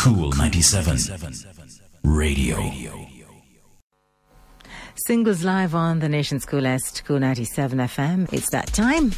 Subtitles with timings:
[0.00, 0.96] Cool 97
[2.04, 3.06] Radio.
[5.06, 8.32] Singles live on the nation's School Est, Cool 97 FM.
[8.32, 9.12] It's that time.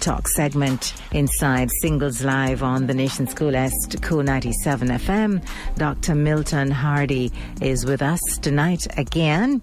[0.00, 5.42] Talk segment inside Singles Live on the nation's School Est, Cool 97 FM.
[5.76, 6.14] Dr.
[6.14, 7.32] Milton Hardy
[7.62, 9.62] is with us tonight again.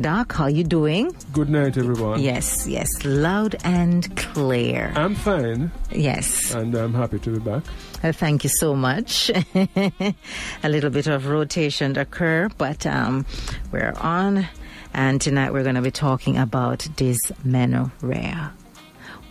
[0.00, 1.12] Doc, how you doing?
[1.32, 2.20] Good night, everyone.
[2.20, 4.92] Yes, yes, loud and clear.
[4.94, 5.72] I'm fine.
[5.90, 6.54] Yes.
[6.54, 7.64] And I'm happy to be back.
[8.04, 9.28] Uh, thank you so much.
[9.54, 13.26] a little bit of rotation occur, but um,
[13.72, 14.46] we're on.
[14.94, 18.52] And tonight we're going to be talking about dysmenorrhea.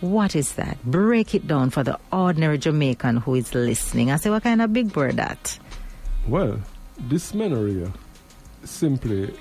[0.02, 0.76] What is that?
[0.84, 4.10] Break it down for the ordinary Jamaican who is listening.
[4.10, 5.58] I say, what kind of big word that?
[6.26, 6.60] Well,
[7.08, 7.90] dysmenorrhea
[8.64, 9.34] simply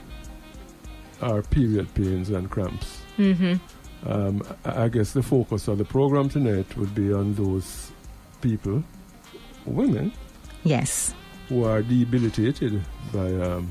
[1.21, 3.01] are period pains and cramps.
[3.17, 3.55] Mm-hmm.
[4.09, 7.91] Um, I guess the focus of the program tonight would be on those
[8.41, 8.83] people,
[9.65, 10.11] women,
[10.63, 11.13] Yes.
[11.49, 13.67] who are debilitated by um,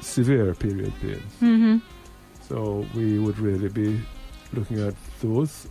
[0.00, 1.32] severe period pains.
[1.40, 1.76] Mm-hmm.
[2.48, 4.00] So we would really be
[4.52, 5.68] looking at those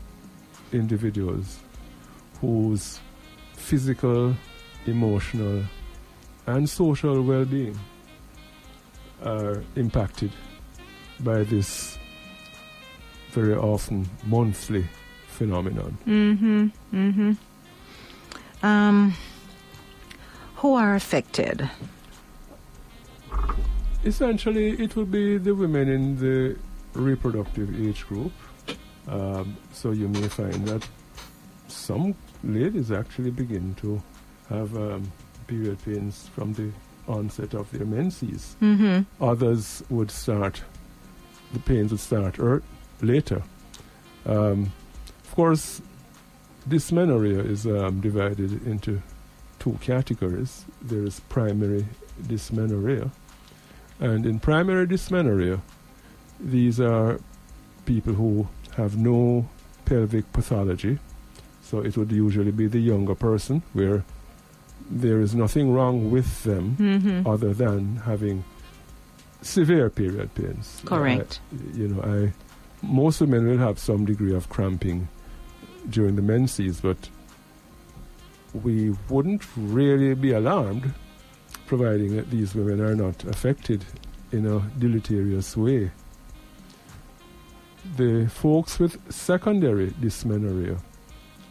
[0.71, 1.59] individuals
[2.39, 2.99] whose
[3.55, 4.35] physical,
[4.85, 5.63] emotional,
[6.45, 7.77] and social well being
[9.23, 10.31] are impacted
[11.19, 11.97] by this
[13.31, 14.85] very often monthly
[15.27, 15.97] phenomenon.
[16.07, 16.67] Mm-hmm.
[16.93, 18.65] Mm-hmm.
[18.65, 19.13] Um,
[20.55, 21.69] who are affected?
[24.03, 26.57] Essentially, it will be the women in the
[26.93, 28.31] reproductive age group.
[29.07, 30.87] Um, so you may find that
[31.67, 34.01] some ladies actually begin to
[34.49, 35.11] have um,
[35.45, 36.71] period pains from the
[37.07, 38.55] onset of their menses.
[38.61, 39.23] Mm-hmm.
[39.23, 40.61] Others would start,
[41.57, 42.63] the pains would start er-
[43.01, 43.41] later.
[44.25, 44.71] Um,
[45.23, 45.81] of course,
[46.67, 49.01] dysmenorrhea is um, divided into
[49.59, 50.65] two categories.
[50.81, 51.85] There is primary
[52.27, 53.09] dysmenorrhea,
[53.99, 55.61] and in primary dysmenorrhea,
[56.39, 57.19] these are
[57.85, 59.47] people who have no
[59.85, 60.99] pelvic pathology.
[61.61, 64.03] So it would usually be the younger person where
[64.89, 67.27] there is nothing wrong with them Mm-hmm.
[67.27, 68.43] other than having
[69.47, 70.81] severe period pains.
[70.85, 71.39] Correct.
[71.51, 72.33] I- you know, I
[72.85, 75.07] most women will have some degree of cramping
[75.89, 77.09] during the menses, but
[78.63, 80.93] we wouldn't really be alarmed,
[81.65, 83.83] providing that these women are not affected
[84.31, 85.91] in a deleterious way.
[87.95, 90.77] The folks with secondary dysmenorrhea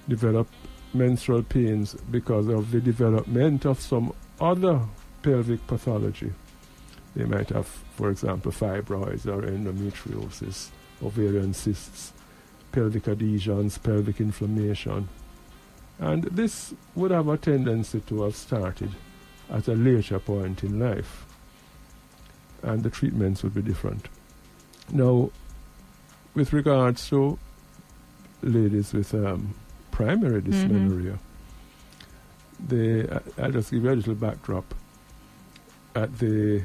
[0.09, 0.49] develop
[0.95, 4.81] menstrual pains because of the development of some other
[5.23, 6.33] pelvic pathology.
[7.17, 10.69] They might have, for example, fibroids or endometriosis,
[11.03, 12.13] ovarian cysts,
[12.73, 15.09] pelvic adhesions, pelvic inflammation.
[15.99, 18.91] And this would have a tendency to have started
[19.51, 21.25] at a later point in life.
[22.63, 24.09] And the treatments would be different.
[24.93, 25.31] Now,
[26.35, 27.39] with regards to
[28.43, 29.55] ladies with um,
[29.91, 31.19] primary dysmenorrhea,
[32.69, 34.75] they, I- I'll just give you a little backdrop.
[35.95, 36.63] At the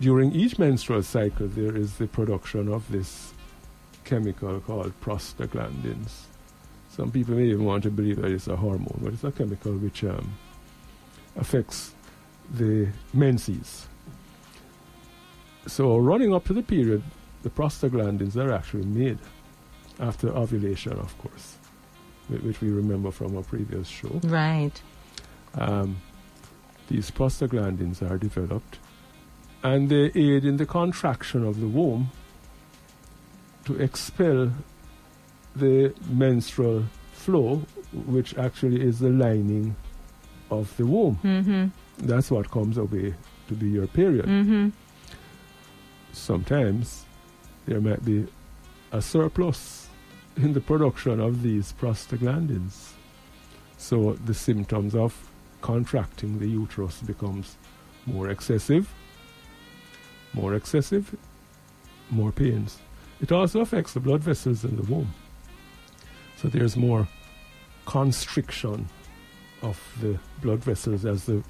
[0.00, 3.32] during each menstrual cycle, there is the production of this
[4.04, 6.22] chemical called prostaglandins.
[6.88, 9.72] Some people may even want to believe that it's a hormone, but it's a chemical
[9.72, 10.36] which um,
[11.36, 11.92] affects
[12.52, 13.86] the menses.
[15.66, 17.02] So, running up to the period,
[17.42, 19.18] the prostaglandins are actually made
[20.00, 21.58] after ovulation, of course,
[22.28, 24.20] which we remember from our previous show.
[24.24, 24.82] Right.
[25.54, 26.00] Um,
[26.88, 28.78] these prostaglandins are developed
[29.62, 32.10] and they aid in the contraction of the womb
[33.64, 34.52] to expel
[35.54, 37.62] the menstrual flow,
[37.92, 39.76] which actually is the lining
[40.50, 41.18] of the womb.
[41.22, 42.06] Mm-hmm.
[42.06, 43.14] That's what comes away
[43.48, 44.26] to be your period.
[44.26, 44.70] Mm-hmm.
[46.12, 47.04] Sometimes
[47.66, 48.26] there might be
[48.92, 49.88] a surplus
[50.36, 52.92] in the production of these prostaglandins.
[53.76, 55.28] So the symptoms of
[55.60, 57.56] contracting the uterus becomes
[58.06, 58.92] more excessive,
[60.32, 61.16] more excessive,
[62.10, 62.78] more pains.
[63.20, 65.12] It also affects the blood vessels in the womb.
[66.36, 67.06] So there's more
[67.86, 68.88] constriction
[69.62, 71.42] of the blood vessels as the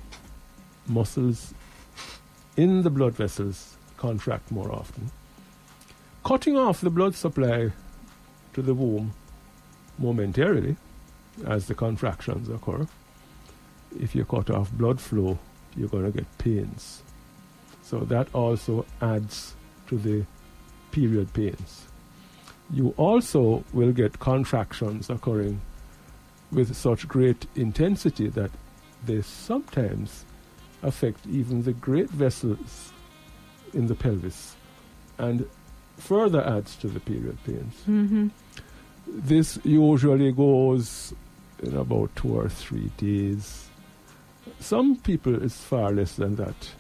[0.87, 1.55] muscles
[2.57, 5.11] in the blood vessels contract more often.
[6.25, 7.71] Cutting off the blood supply
[8.53, 9.13] to the womb
[9.99, 10.77] momentarily
[11.47, 12.87] as the contractions occur.
[13.99, 15.39] If you cut off blood flow,
[15.77, 17.03] you're going to get pains.
[17.91, 19.57] So that also adds
[19.89, 20.25] to the
[20.93, 21.89] period pains.
[22.73, 25.61] You also will get contractions occurring
[26.53, 28.53] with such great intensity that
[29.05, 30.25] they sometimes
[30.85, 32.93] affect even the great vessels
[33.75, 34.55] in the pelvis
[35.19, 35.49] and
[35.97, 37.75] further adds to the period pains.
[37.89, 38.29] Mm-hmm.
[39.09, 41.13] This usually goes
[41.61, 43.67] in about two or three days.
[44.61, 46.71] Some people it's far less than that.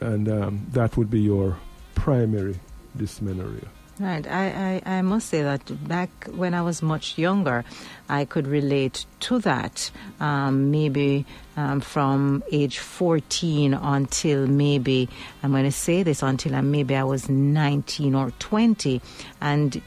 [0.00, 1.56] And um, that would be your
[1.94, 2.58] primary
[2.96, 3.68] dysmenorrhea.
[4.00, 4.26] Right.
[4.26, 7.66] I, I, I must say that back when I was much younger,
[8.08, 9.90] I could relate to that.
[10.18, 15.10] Um, maybe um, from age 14 until maybe,
[15.42, 19.02] I'm going to say this, until maybe I was 19 or 20.
[19.42, 19.82] And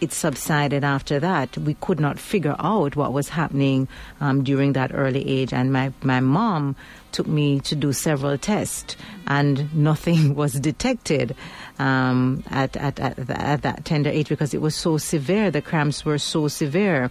[0.00, 1.56] it subsided after that.
[1.58, 3.88] We could not figure out what was happening
[4.20, 5.52] um, during that early age.
[5.52, 6.76] And my, my mom
[7.12, 8.96] took me to do several tests,
[9.26, 11.34] and nothing was detected
[11.78, 15.50] um, at, at, at, at, that tender age because it was so severe.
[15.50, 17.10] The cramps were so severe.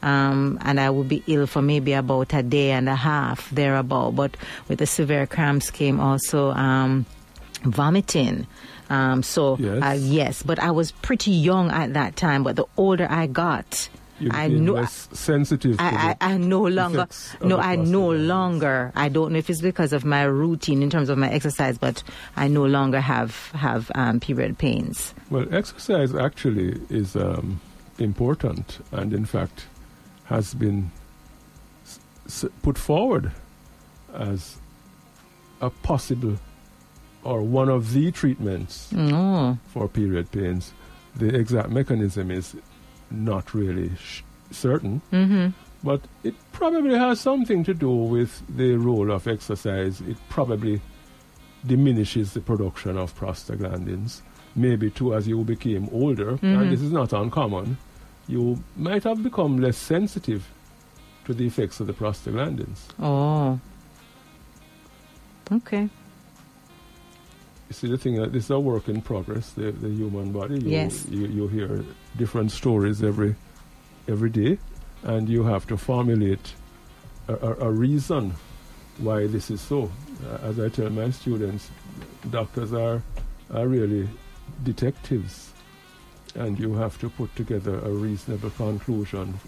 [0.00, 4.14] Um, and I would be ill for maybe about a day and a half thereabout.
[4.14, 4.36] But
[4.68, 7.04] with the severe cramps came also um,
[7.64, 8.46] vomiting.
[8.90, 9.82] Um, so yes.
[9.82, 12.42] Uh, yes, but I was pretty young at that time.
[12.42, 13.88] But the older I got,
[14.18, 15.76] you I know sensitive.
[15.78, 17.06] I, I, I, no longer
[17.42, 21.08] no I no longer I don't know if it's because of my routine in terms
[21.08, 22.02] of my exercise, but
[22.36, 25.14] I no longer have have um, period pains.
[25.30, 27.60] Well, exercise actually is um,
[27.98, 29.66] important, and in fact,
[30.24, 30.90] has been
[32.26, 33.32] s- put forward
[34.14, 34.56] as
[35.60, 36.38] a possible
[37.24, 39.58] or one of the treatments oh.
[39.68, 40.72] for period pains.
[41.16, 42.56] The exact mechanism is
[43.10, 45.48] not really sh- certain, mm-hmm.
[45.82, 50.00] but it probably has something to do with the role of exercise.
[50.02, 50.80] It probably
[51.66, 54.20] diminishes the production of prostaglandins.
[54.54, 56.46] Maybe too, as you became older, mm-hmm.
[56.46, 57.76] and this is not uncommon,
[58.26, 60.48] you might have become less sensitive
[61.24, 62.78] to the effects of the prostaglandins.
[62.98, 63.58] Oh.
[65.50, 65.88] Okay.
[67.68, 70.58] You see, the thing, uh, this is a work in progress, the, the human body.
[70.58, 71.06] You, yes.
[71.10, 71.84] You, you hear
[72.16, 73.34] different stories every,
[74.08, 74.58] every day,
[75.02, 76.54] and you have to formulate
[77.28, 78.32] a, a, a reason
[78.96, 79.90] why this is so.
[80.26, 81.70] Uh, as I tell my students,
[82.30, 83.02] doctors are,
[83.52, 84.08] are really
[84.64, 85.52] detectives,
[86.34, 89.38] and you have to put together a reasonable conclusion,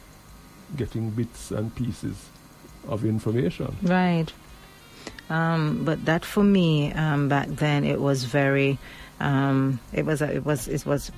[0.76, 2.28] getting bits and pieces
[2.86, 3.74] of information.
[3.82, 4.30] Right.
[5.30, 8.78] Um, but that for me um, back then it was very
[9.20, 11.12] um, it was a, it was it was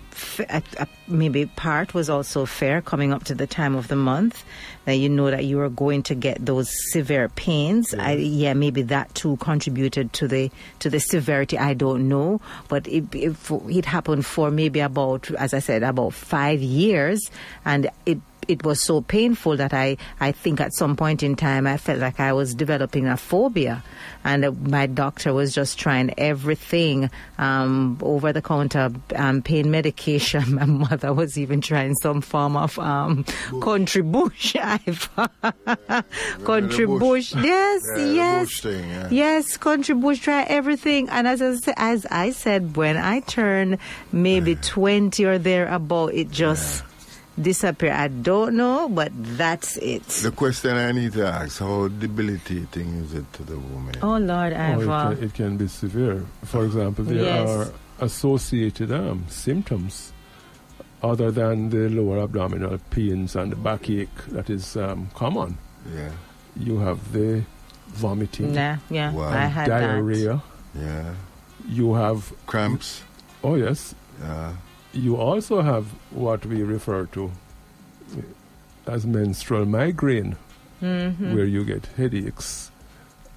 [1.06, 4.44] maybe part was also fair coming up to the time of the month
[4.86, 7.92] that you know that you were going to get those severe pains.
[7.92, 8.02] Yes.
[8.02, 10.50] I, yeah, maybe that too contributed to the
[10.80, 11.56] to the severity.
[11.56, 13.36] I don't know, but it, it
[13.68, 17.30] it happened for maybe about as I said about five years,
[17.64, 18.18] and it
[18.48, 22.00] it was so painful that I, I think at some point in time I felt
[22.00, 23.82] like I was developing a phobia.
[24.24, 30.54] And uh, my doctor was just trying everything um, over the counter um, pain medication.
[30.62, 33.24] My mother was even trying some form of um,
[33.60, 34.54] country bush.
[36.44, 37.34] country bush.
[37.34, 38.60] Yes, Yeah, yes.
[38.60, 39.08] thing, yeah.
[39.10, 41.08] Yes, country bush, try everything.
[41.08, 43.78] And as I, as I said, when I turned
[44.12, 46.84] maybe 20 or thereabout, it just
[47.42, 47.92] disappeared.
[47.94, 50.02] I don't know, but that's it.
[50.22, 53.94] The question I need to ask: How debilitating is it to the woman?
[54.02, 54.82] Oh, Lord, I've.
[54.82, 56.24] it, uh, can, it can be severe.
[56.44, 57.48] For example, there Yes.
[57.48, 60.12] are associated um, symptoms
[61.02, 65.58] other than the lower abdominal pains and the backache that is um, common.
[65.94, 66.10] Yeah,
[66.56, 67.43] You have the
[67.88, 69.28] vomiting, nah, yeah, Wow.
[69.28, 69.81] I had that.
[69.81, 70.40] diarrhea.
[70.78, 71.14] yeah.
[71.69, 73.02] You have, Cramps.
[73.44, 74.52] oh yes, Yeah.
[74.93, 77.31] You also have what we refer to
[78.87, 80.37] as menstrual migraine,
[80.82, 81.34] Mhm.
[81.34, 82.70] where you get headaches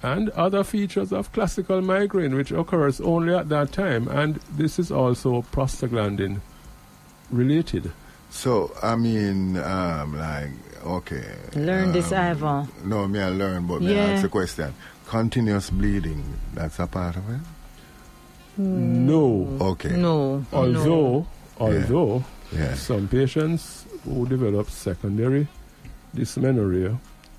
[0.02, 4.08] and other features of classical migraine, which occurs only at that time.
[4.08, 6.40] And this is also prostaglandin
[7.30, 7.92] related.
[8.30, 10.50] So I mean, um, like,
[10.84, 11.24] okay.
[11.54, 12.68] Learn this, um, Ivan.
[12.84, 14.04] No, me I learn, but me Yeah.
[14.06, 14.74] I ask the question.
[15.08, 16.22] Continuous bleeding.
[16.54, 17.40] That's a part of it.
[18.58, 19.96] No, Okay.
[19.96, 20.44] No.
[20.52, 21.26] no.
[21.58, 22.74] Although Yeah.
[22.74, 25.48] some patients who develop secondary
[26.14, 26.96] dysmenorrhea,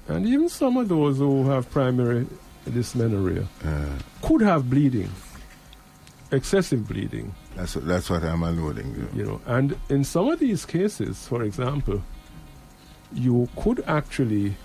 [0.07, 2.25] and even some of those who have primary
[2.71, 3.85] dysmenorrhea, Uh,
[4.21, 5.09] could have bleeding,
[6.31, 7.33] excessive bleeding.
[7.55, 9.17] that's what, that's what I'm alluding to.
[9.17, 12.03] you know and in some of these cases for example
[13.13, 14.55] you could actually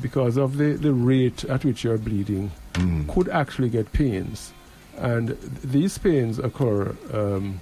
[0.00, 3.08] because of the, the rate at which you're bleeding Mm.
[3.12, 4.52] could actually get pains
[4.96, 7.58] and th- these pains occur um,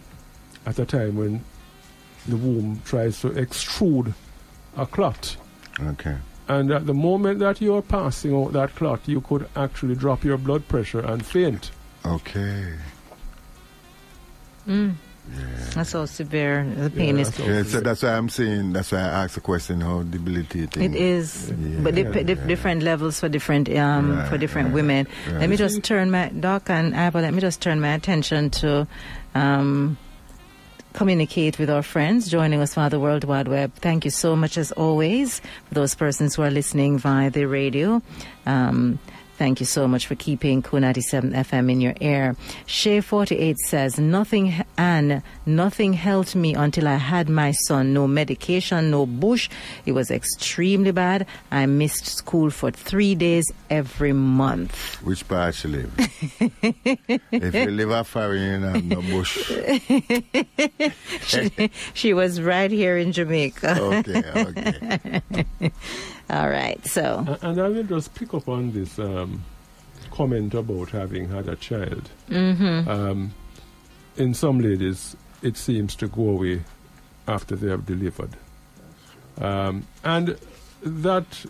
[0.66, 1.42] at a time when
[2.28, 4.12] the womb tries to extrude
[4.76, 5.37] a clot
[5.80, 6.16] Okay.
[6.49, 10.23] And at the moment that you are passing out that clot, you could actually drop
[10.25, 11.70] your blood pressure and faint.
[12.04, 12.73] Okay.
[14.68, 14.94] Mm.
[15.75, 17.35] That's how severe the pain Yeah, is.
[17.35, 20.82] so- Yeah, so that's why I'm saying, that's why I asked the question how debilitating.
[20.82, 21.80] It is, Yeah.
[21.82, 22.46] but dip- dip- Yeah.
[22.46, 25.08] different levels for different um, for different right, women.
[25.32, 27.18] Let me just turn my doc and Abba.
[27.18, 28.87] Let me just turn my attention to
[29.35, 29.99] um,
[30.97, 33.75] communicate with our friends joining us via the World Wide Web.
[33.75, 38.00] Thank you so much, as always, for those persons who are listening via the radio.
[38.47, 38.99] Um,
[39.37, 42.37] Thank you so much for keeping Cool 97 FM in your ear.
[42.66, 47.93] Shay48 says, Nothing, and nothing helped me until I had my son.
[47.93, 49.50] No medication, no bush.
[49.85, 51.26] It was extremely bad.
[51.50, 54.75] I missed school for three days every month.
[55.02, 55.93] Which part you live?
[57.31, 59.37] if you live a foreign, don't no bush.
[61.26, 63.81] she, she was right here in Jamaica.
[63.81, 65.71] Okay, okay.
[66.30, 67.25] All right, so.
[67.26, 69.45] A- And I will just pick up on this um,
[70.11, 72.11] comment about having had a child.
[72.28, 72.88] Mm-hmm.
[72.88, 73.35] Um,
[74.16, 76.62] in some ladies, it seems to go away
[77.28, 78.30] after they have delivered.
[79.38, 80.37] Um, and
[80.83, 81.45] that,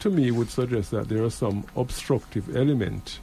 [0.00, 3.18] to me, would suggest that there is some obstructive element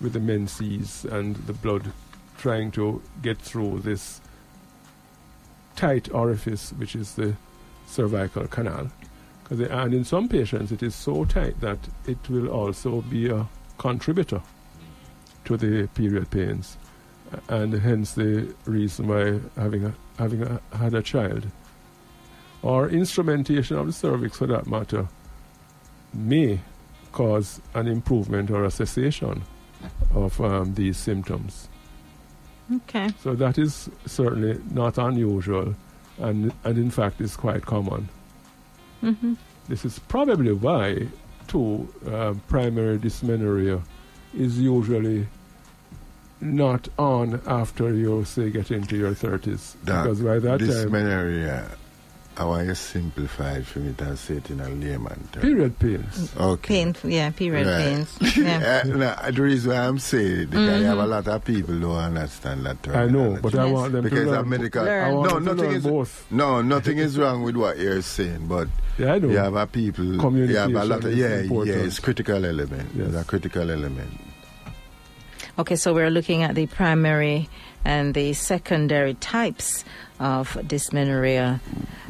[0.00, 1.92] with the menses and the blood
[2.36, 4.20] trying to get through this
[5.76, 7.34] tight orifice, which is the
[7.86, 8.90] cervical canal.
[9.50, 13.46] And in some patients, it is so tight that it will also be a
[13.78, 14.40] contributor
[15.44, 16.78] to the period pains,
[17.48, 21.46] and hence the reason why having a, having a, had a child
[22.62, 25.06] or instrumentation of the cervix, for that matter,
[26.14, 26.60] may
[27.12, 29.42] cause an improvement or a cessation
[30.14, 31.68] of um, these symptoms.
[32.72, 33.10] Okay.
[33.20, 35.74] So that is certainly not unusual,
[36.18, 38.08] and and in fact is quite common.
[39.04, 39.34] Mm-hmm.
[39.68, 41.08] This is probably why,
[41.46, 43.80] too, uh, primary dysmenorrhea
[44.36, 45.26] is usually
[46.40, 51.70] not on after you say get into your thirties, Doc, because by that time Dysmenorrhea,
[52.36, 55.42] I want you simplify it for me to say it in a layman term.
[55.42, 56.34] period pains.
[56.36, 56.84] Okay.
[56.84, 57.84] Pain, yeah, period Right.
[57.84, 58.36] pains.
[58.36, 58.82] Yeah.
[58.84, 61.74] Uh, no, the reason why I'm saying it, because I have a lot of people
[61.74, 62.96] who don't understand that term.
[62.96, 64.48] I know, but I want them because to a learn.
[64.48, 64.82] medical.
[64.84, 65.04] Learn.
[65.04, 66.26] I want No, them to nothing learn is both.
[66.30, 68.66] no, nothing is wrong with what you're saying, but
[68.98, 69.28] Yeah, I know.
[69.28, 70.04] you have a people.
[70.04, 72.90] You have a lot of is yeah, yeah, it's critical element.
[72.96, 73.06] Yes.
[73.08, 74.10] It's a critical element.
[75.56, 77.48] Okay, so we're looking at the primary
[77.84, 79.84] and the secondary types
[80.20, 81.60] of dysmenorrhea.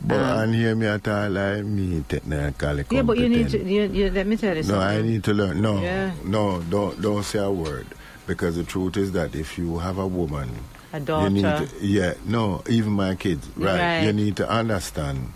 [0.06, 3.58] But Um, and hear me at all, I me technically Yeah, but you need to.
[3.64, 4.78] You, you, let me tell you something.
[4.78, 5.62] No, I need to learn.
[5.62, 6.12] No, Yeah.
[6.24, 7.86] no, don't don't say a word,
[8.26, 10.50] because the truth is that if you have a woman,
[10.92, 11.66] a you need daughter.
[11.66, 13.80] to, yeah, no, even my kids, right?
[13.80, 14.00] Right.
[14.04, 15.32] You need to understand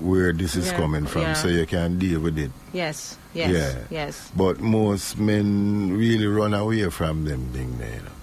[0.00, 1.34] where this is Yeah, coming from, yeah.
[1.34, 2.50] so you can deal with it.
[2.74, 3.74] Yes, yes, Yeah.
[3.90, 4.30] yes.
[4.36, 7.88] But most men really run away from them thing there.
[7.88, 8.13] You know.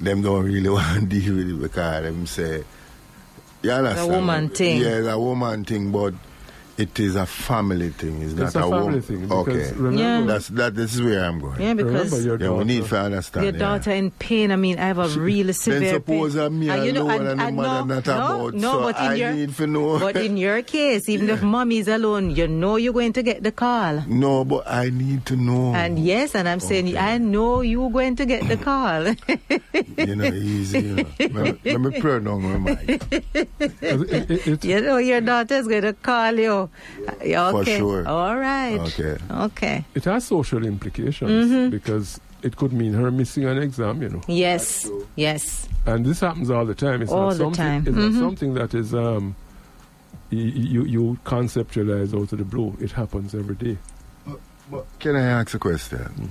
[0.00, 2.64] Them don't really want to deal with it because them say,
[3.62, 4.12] you understand?
[4.12, 4.80] woman thing.
[4.82, 6.14] Yeah, a woman thing, but
[6.78, 8.20] it is a family thing.
[8.22, 9.32] It's, It's not a a family woman thing.
[9.32, 10.20] Okay, remember, Yeah.
[10.26, 10.74] that's that.
[10.74, 11.60] This is where I'm going.
[11.60, 13.44] Yeah, because remember your Yeah, we need to understand.
[13.46, 13.58] your yeah.
[13.58, 14.50] daughter in pain.
[14.52, 16.42] I mean, I have a really severe Then suppose pain.
[16.44, 18.54] I'm me And you know, alone and- and, the and mother no, not no, about.
[18.54, 19.98] no, so but in I your- need to know.
[20.06, 23.52] But in your case, even if mommy's alone, you know you're going to get the
[23.52, 24.02] call.
[24.06, 25.72] no, but I need to know.
[25.74, 29.06] And yes, and I'm saying, I know you're going to get the call.
[29.96, 30.80] you know, easy.
[30.80, 31.42] You know.
[31.42, 33.00] let, me, let me pray down my mind.
[33.00, 36.65] 'cause it, it, it, you know your daughter's going to call you.
[37.24, 37.78] Yeah, For Okay.
[37.78, 38.06] sure.
[38.08, 38.78] All right.
[38.80, 39.16] Okay.
[39.30, 39.84] Okay.
[39.94, 41.70] it has social implications Mm-hmm.
[41.70, 44.20] because it could mean her missing an exam, you know.
[44.28, 44.88] Yes.
[45.16, 45.68] Yes.
[45.86, 47.02] And this happens all the time.
[47.02, 47.84] It's All not the something, time.
[47.86, 48.12] It's Mhm.
[48.12, 49.34] not something that is um,
[50.30, 52.76] you, you you conceptualize out of the blue.
[52.80, 53.78] It happens every day.
[54.70, 55.98] But can I ask a question?
[55.98, 56.26] Mm-hmm.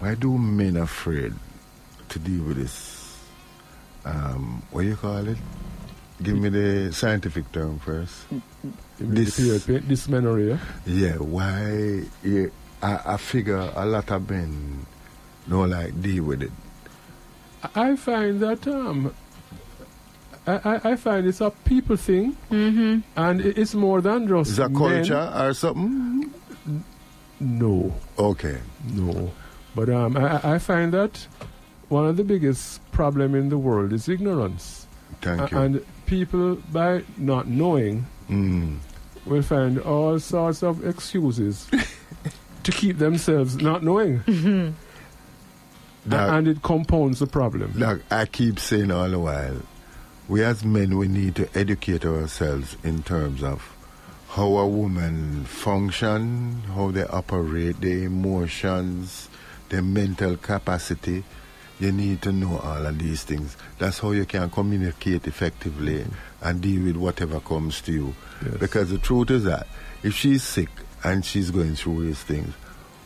[0.00, 1.32] Why do men afraid
[2.08, 3.16] to deal with this?
[4.04, 5.38] Um, what you call it?
[6.22, 8.14] Give me the scientific term first.
[8.98, 10.58] This- This period pain, dysmenorrhea.
[10.86, 12.02] Yeah, why?
[12.24, 12.46] Yeah,
[12.82, 14.86] I, I figure a lot of men
[15.48, 16.50] don't like deal with it.
[17.74, 19.14] I find that um,
[20.46, 23.00] I, I, I find it's a people thing, Mm-hmm.
[23.16, 24.78] and it's more than just Is that men.
[24.78, 26.32] culture or something?
[27.40, 28.58] No, Okay.
[28.92, 29.30] no.
[29.76, 31.26] But um, I, I- I find that
[31.88, 34.86] one of the biggest problem in the world is ignorance,
[35.20, 35.58] Thank you.
[35.58, 38.78] and people by not knowing Mm.
[39.24, 41.66] will find all sorts of excuses
[42.62, 44.72] to keep themselves not knowing, A-
[46.06, 47.72] That- and it compounds the problem.
[47.78, 49.56] Like I keep saying all the while,
[50.28, 53.62] we as men we need to educate ourselves in terms of
[54.30, 59.28] how a woman function, how they operate, their emotions,
[59.70, 61.24] their mental capacity.
[61.80, 63.56] You need to know all of these things.
[63.78, 66.04] That's how you can communicate effectively
[66.42, 68.14] and deal with whatever comes to you.
[68.44, 68.54] Yes.
[68.58, 69.66] Because the truth is that
[70.02, 70.68] if she's sick
[71.04, 72.52] and she's going through these things,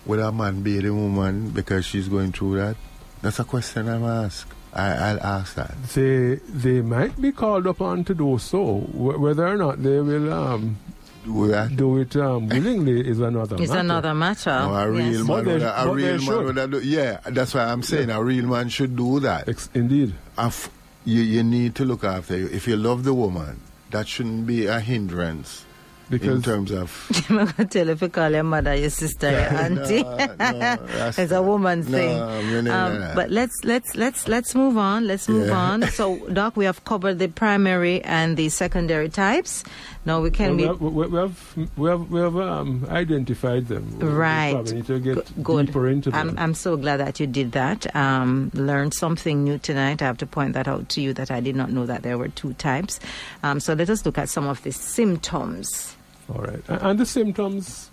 [0.06, 2.76] will a man be the woman because she's going through that?
[3.20, 4.46] That's a question I'm asked.
[4.74, 5.74] I, I'll ask that.
[5.94, 8.80] They they might be called upon to do so.
[8.80, 10.78] Wh- Whether or not they will um,
[11.24, 11.76] Do that.
[11.76, 13.80] do it um, willingly is another It's matter.
[13.80, 14.50] another matter.
[14.50, 15.26] No, a real yes.
[15.28, 16.56] Man, they- would, a but real man should.
[16.56, 19.48] would do, yeah, that's why I'm saying a real man should do that.
[19.48, 20.14] Ex- indeed.
[20.36, 20.70] Af-
[21.04, 22.46] you, you need to look after you.
[22.52, 23.60] If you love the woman,
[23.90, 25.64] that shouldn't be a hindrance
[26.10, 26.90] in terms of.
[27.30, 30.02] I'm going to tell if you call your mother, your sister, your auntie.
[30.02, 32.48] No, no, that's it's a woman no, thing.
[32.50, 35.06] me neither Um, but let's let's let's let's move on.
[35.06, 35.56] Let's move Yeah.
[35.56, 35.82] on.
[35.88, 39.64] So, Doc, we have covered the primary and the secondary types.
[40.04, 43.98] Now we can well, we, have, we have we have we have um, identified them.
[43.98, 44.52] We- we Right.
[44.52, 45.66] probably need to get good.
[45.66, 46.30] deeper into them.
[46.30, 47.94] I'm, I'm so glad that you did that.
[47.94, 50.02] Um, learned something new tonight.
[50.02, 52.18] I have to point that out to you that I did not know that there
[52.18, 52.98] were two types.
[53.44, 55.96] Um, so let us look at some of the symptoms.
[56.28, 57.90] All right, and the symptoms,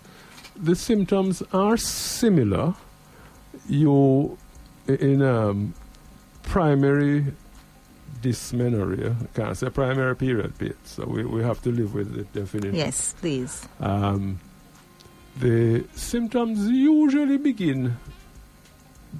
[0.56, 2.74] the symptoms are similar.
[3.68, 4.36] You
[4.88, 5.74] in um,
[6.42, 7.26] primary
[8.20, 9.16] dysmenorrhea,
[9.54, 12.78] say primary period pain, so we, we have to live with it definitely.
[12.78, 13.66] Yes, please.
[13.80, 14.40] Um,
[15.38, 17.96] the symptoms usually begin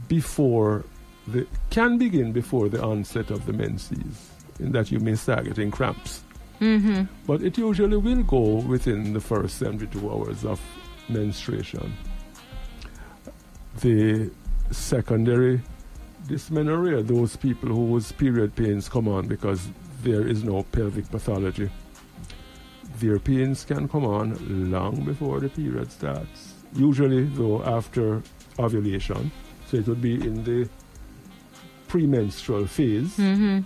[0.08, 0.84] before
[1.26, 5.70] the can begin before the onset of the menses, in that you may start getting
[5.70, 6.22] cramps.
[6.60, 7.04] Mm-hmm.
[7.26, 10.60] But it usually will go within the first 72 hours of
[11.08, 11.96] menstruation.
[13.80, 14.30] The
[14.70, 15.62] secondary
[16.26, 19.68] dysmenorrhea, those people whose period pains come on because
[20.02, 21.70] there is no pelvic pathology,
[22.98, 26.54] their pains can come on long before the period starts.
[26.74, 28.22] Usually, though, after
[28.58, 29.30] ovulation.
[29.66, 30.68] So it would be in the
[31.88, 33.60] premenstrual phase Mm-hmm.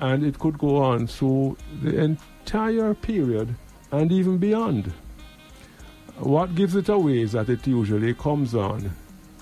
[0.00, 3.54] and it could go on through the entire period
[3.90, 4.92] and even beyond.
[6.18, 8.92] What gives it away is that it usually comes on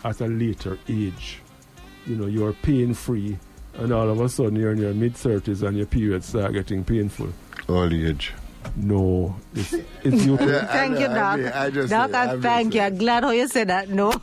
[0.05, 1.42] at a later age.
[2.07, 3.39] You know, you're pain free,
[3.75, 6.85] and all of a sudden you're in your mid 30s and your periods start getting
[6.85, 7.29] painful.
[7.69, 8.33] All age.
[8.77, 9.73] No, it's,
[10.05, 10.37] it's you.
[10.41, 11.39] Yeah, Thank I you, know, I Doc.
[11.41, 12.81] mean, I just Doc, say- I I'm thank you.
[12.81, 13.89] I'm glad how you said that.
[13.89, 14.13] No.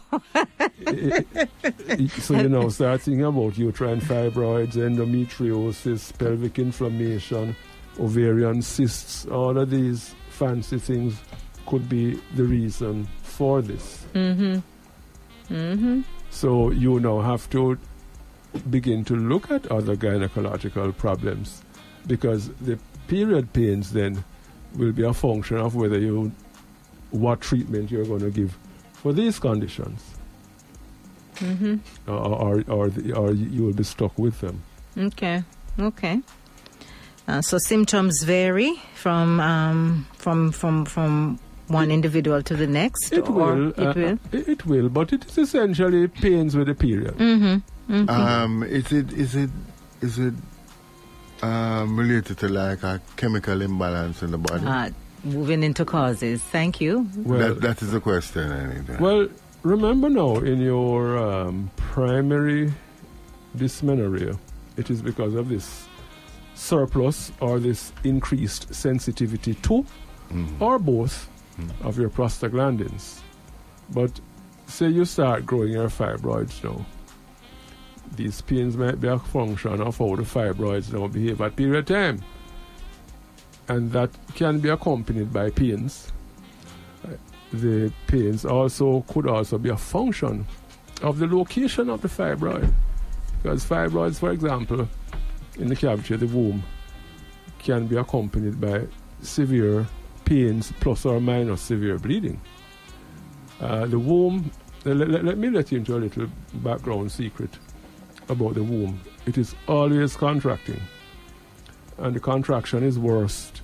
[2.20, 7.56] so you know, start thinking about uterine fibroids, endometriosis, pelvic inflammation,
[8.00, 9.26] ovarian cysts.
[9.28, 11.20] All of these fancy things
[11.66, 14.06] could be the reason for this.
[14.14, 14.60] mm-hmm.
[15.54, 16.02] Mm-hmm.
[16.30, 17.78] So you now have to
[18.70, 21.62] begin to look at other gynecological problems
[22.08, 24.24] because the period pains then
[24.76, 26.32] will be a function of whether you
[27.12, 28.58] what treatment you're going to give
[28.94, 30.04] for these conditions
[31.40, 31.78] Mm-hmm.
[32.12, 34.62] or or, or, the, or you will be stuck with them.
[34.98, 35.44] Okay.
[35.80, 36.22] Okay.
[37.30, 41.40] Uh, so symptoms vary from um, from from from
[41.70, 43.12] one individual to the next.
[43.14, 43.70] It or will.
[43.70, 44.20] It uh, will.
[44.32, 47.16] It, it will, but it is essentially pains with a period.
[47.18, 47.94] Mm-hmm.
[47.94, 48.10] mm-hmm.
[48.10, 49.50] Um, is it is it
[50.02, 50.34] is it
[51.42, 54.66] um, related to like a chemical imbalance in the body?
[54.66, 54.90] uh,
[55.24, 56.42] moving into causes.
[56.42, 57.08] Thank you.
[57.18, 58.52] Well, that, that is the question.
[58.52, 59.28] I need to- well,
[59.64, 62.74] remember now in your um, primary
[63.56, 64.38] dysmenorrhea,
[64.78, 65.88] it is because of this
[66.56, 69.86] surplus or this increased sensitivity to
[70.32, 70.62] Mhm.
[70.62, 71.28] or both
[71.60, 71.86] Mm.
[71.86, 73.20] of your prostaglandins.
[73.90, 74.20] But
[74.68, 76.86] say you start growing your fibroids now.
[78.16, 82.24] These pains might be a function of how the fibroids now behave at period time.
[83.68, 86.12] And that can be accompanied by pains.
[87.52, 90.46] The pains also could also be a function
[91.02, 92.72] of the location of the fibroid.
[93.42, 94.88] Because fibroids, for example,
[95.58, 96.64] in the cavity of the womb,
[97.60, 98.88] can be accompanied by
[99.22, 99.88] severe
[100.34, 102.40] pains plus or minus severe bleeding.
[103.60, 104.52] Uh, the womb,
[104.86, 107.50] let, let- let me let you into a little background secret
[108.30, 109.00] about the womb.
[109.26, 110.80] It is always contracting.
[111.98, 113.62] And the contraction is worst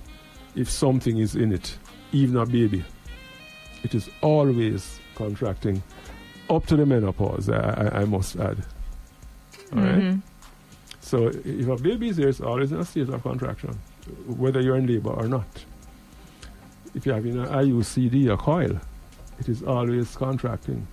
[0.56, 1.78] if something is in it,
[2.12, 2.84] even a baby.
[3.84, 5.82] It is always contracting
[6.50, 7.56] up to the menopause, I,
[7.94, 8.58] I, I must add.
[9.72, 9.98] All right?
[10.02, 10.22] Mhm.
[11.00, 13.78] So if a baby is there, it's always in a state of contraction,
[14.26, 15.46] whether you're in labor or not.
[16.96, 18.80] If you have an IUCD, a coil,
[19.38, 20.88] it is always contracting.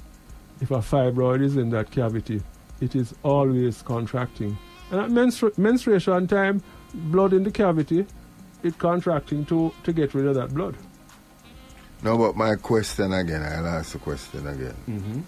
[0.59, 2.41] If a fibroid is in that cavity,
[2.81, 4.57] it is always contracting.
[4.91, 6.61] And at menstru- menstruation time,
[6.93, 8.05] blood in the cavity,
[8.63, 10.75] it contracting to, to get rid of that blood.
[12.03, 14.75] No, but my question again, I'll ask the question again.
[14.89, 15.19] Mm-hmm.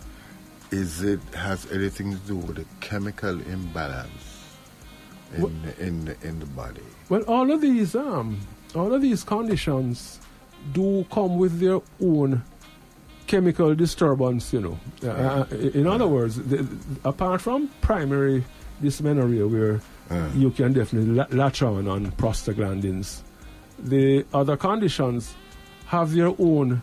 [0.72, 4.50] Is it has anything to do with the chemical imbalance
[5.38, 6.82] in the, in the, in the body?
[7.08, 8.42] Well, all of these um,
[8.76, 10.20] all of these conditions
[10.74, 12.42] do come with their own
[13.28, 14.54] chemical disturbance.
[14.54, 15.10] You know, Uh,
[15.52, 16.66] uh, in other words, the,
[17.04, 18.44] apart from primary
[18.82, 23.22] dysmenorrhea, where Uh, you can definitely la- latch on on prostaglandins,
[23.80, 25.34] the other conditions
[25.88, 26.82] have their own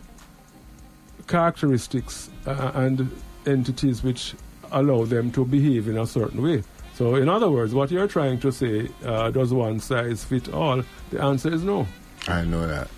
[1.29, 3.09] characteristics uh, and
[3.47, 4.35] entities which
[4.73, 6.63] allow them to behave in a certain way.
[6.95, 10.83] So, in other words, what you're trying to say, uh, does one size fit all?
[11.11, 11.87] The answer is no.
[12.29, 12.89] I know that.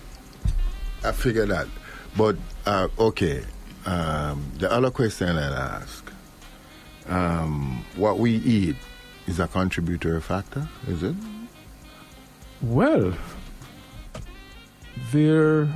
[1.05, 1.67] I figure that.
[2.17, 3.43] But, uh, okay,
[3.85, 6.11] um, the other question I'll ask
[7.07, 8.75] um, what we eat
[9.27, 11.15] is a contributory factor, is it?
[12.61, 13.13] Well,
[15.11, 15.67] there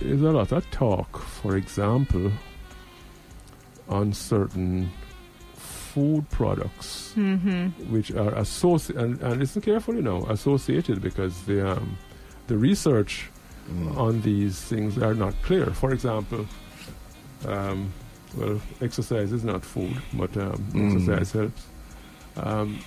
[0.00, 2.32] is a lot of talk, for example,
[3.88, 4.90] on certain
[5.54, 7.92] food products Mm-hmm.
[7.92, 11.96] which are associated, and, and listen carefully now, associated because the, um,
[12.48, 13.30] the research
[13.70, 13.96] Mm.
[13.96, 15.66] on these things are not clear.
[15.66, 16.46] For example,
[17.46, 17.92] um,
[18.36, 20.94] well, exercise is not food, but um, Mm.
[20.96, 21.62] exercise helps.
[22.36, 22.78] Um,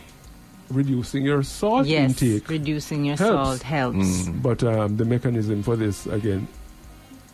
[0.70, 3.48] reducing your salt Yes, intake reducing your helps.
[3.50, 3.98] salt helps.
[4.28, 4.42] Mm.
[4.42, 6.48] but um, the mechanism for this, again,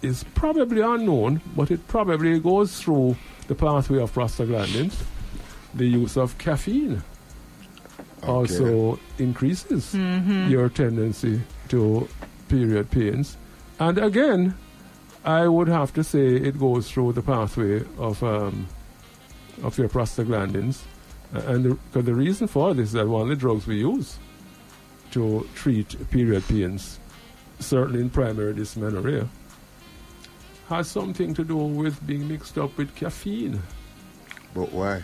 [0.02, 3.16] is probably unknown, but it probably goes through
[3.48, 4.94] the pathway of prostaglandins.
[5.74, 7.02] The use of caffeine
[8.22, 8.28] Okay.
[8.32, 10.50] also increases Mm-hmm.
[10.50, 12.08] your tendency to
[12.54, 13.38] period pains.
[13.80, 14.54] And again,
[15.26, 18.68] I would have to say it goes through the pathway of um,
[19.64, 20.82] of your prostaglandins.
[21.34, 24.18] And the, 'cause the reason for this is that one of the drugs we use
[25.12, 27.00] to treat period pains,
[27.60, 29.28] certainly in primary dysmenorrhea,
[30.70, 33.60] has something to do with being mixed up with caffeine.
[34.54, 35.02] But why?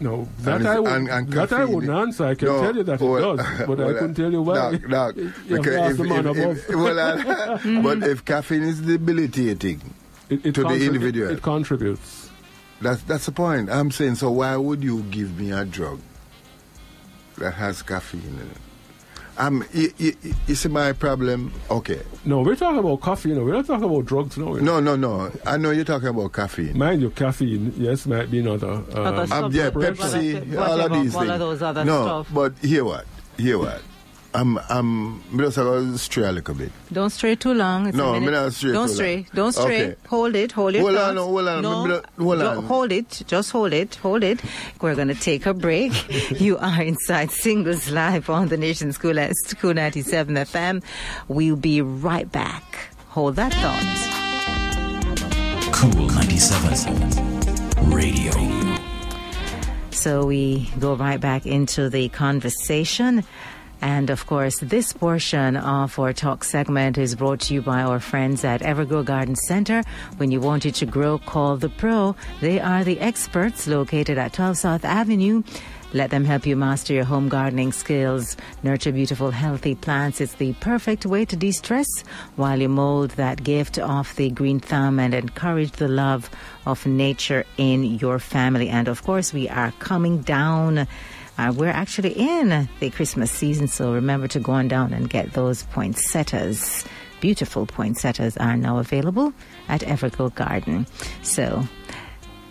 [0.00, 2.24] No, that I, would, and- and that I wouldn't answer.
[2.26, 4.42] I can No, tell you that well- it does, but I well, couldn't tell you
[4.42, 4.70] why.
[4.80, 5.14] You have
[5.48, 7.16] because if, if- if- well, I-
[7.58, 7.82] mm-hmm.
[7.82, 9.80] but if caffeine is debilitating,
[10.30, 11.30] It, it to the individual.
[11.30, 12.30] It, contributes.
[12.80, 13.70] that's that's the point.
[13.70, 15.98] I'm saying, so why would you give me a drug
[17.38, 18.56] that has caffeine in it?
[19.38, 20.16] Um, you, you,
[20.48, 21.52] you see my problem?
[21.70, 22.02] Okay.
[22.24, 23.28] No, we're talking about coffee.
[23.28, 24.56] You know, we're not talking about drugs now.
[24.56, 24.80] you know.
[24.80, 25.32] No, no, no.
[25.46, 26.76] I know you're talking about caffeine.
[26.76, 28.82] Mind you, caffeine, yes, might be another.
[28.92, 29.44] Other stuff.
[29.44, 31.32] Um, yeah, What- what- Pepsi, all of whatever, these all things.
[31.32, 32.28] of those other no, stuff.
[32.34, 33.06] but hear what?
[33.36, 33.80] Hear what?
[34.34, 36.70] I'm, I'm, me just go stray a little bit.
[36.92, 37.86] Don't stray too long.
[37.88, 38.32] It's No, a me minute.
[38.42, 39.16] not stray Don't too stray.
[39.16, 39.26] long.
[39.34, 39.82] Don't stray.
[39.86, 39.96] Okay.
[40.08, 40.52] Hold it.
[40.52, 40.80] Hold it.
[40.80, 41.62] Hold on, no, hold on.
[41.62, 42.64] No, Me hold on.
[42.64, 43.22] hold it.
[43.26, 43.94] Just hold it.
[43.96, 44.40] Hold it.
[44.82, 45.92] We're going to take a break.
[46.40, 50.82] you are inside Singles Live on the Nation School at School 97 FM.
[51.28, 52.90] We'll be right back.
[53.08, 53.82] Hold that thought.
[55.72, 58.32] Cool 97 Radio.
[59.90, 63.24] So we go right back into the conversation.
[63.80, 68.00] And of course, this portion of our talk segment is brought to you by our
[68.00, 69.82] friends at Evergrow Garden Center.
[70.16, 72.16] When you want it to grow, call the pro.
[72.40, 75.42] They are the experts located at 12 South Avenue.
[75.94, 78.36] Let them help you master your home gardening skills.
[78.62, 80.20] Nurture beautiful, healthy plants.
[80.20, 82.02] It's the perfect way to de stress
[82.36, 86.28] while you mold that gift of the green thumb and encourage the love
[86.66, 88.68] of nature in your family.
[88.68, 90.86] And of course, we are coming down.
[91.38, 95.32] Uh, we're actually in the Christmas season, so remember to go on down and get
[95.34, 96.84] those poinsettias.
[97.20, 99.32] Beautiful poinsettias are now available
[99.68, 100.86] at Evergrow Garden.
[101.22, 101.64] So,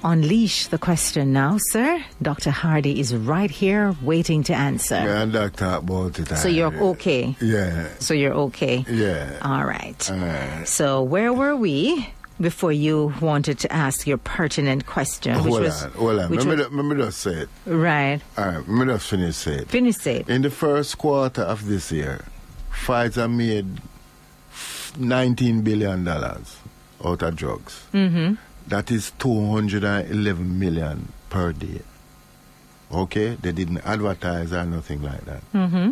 [0.03, 2.03] unleash the question now, sir.
[2.21, 2.51] Dr.
[2.51, 5.25] Hardy is right here waiting to answer.
[5.31, 6.27] Doc talk about it.
[6.37, 7.35] So you're okay.
[7.41, 8.85] Yeah, So you're okay.
[8.89, 9.39] yeah.
[9.41, 10.09] All right.
[10.11, 12.07] Uh, So where were we
[12.39, 15.35] before you wanted to ask your pertinent question?
[15.35, 16.29] which hold was, on, hold on.
[16.29, 17.49] which Let me, was- let me just say it.
[17.65, 18.21] right.
[18.37, 19.69] All right, let me just finish it.
[19.69, 20.29] Finish it.
[20.29, 22.25] In the first quarter of this year,
[22.71, 23.81] Pfizer made
[24.99, 26.41] $19 billion out
[27.23, 27.83] of drugs.
[27.93, 28.35] Mm-hmm.
[28.67, 31.81] That is 211 million per day.
[32.91, 33.35] Okay?
[33.41, 35.41] They didn't advertise or nothing like that.
[35.53, 35.91] Mm-hmm.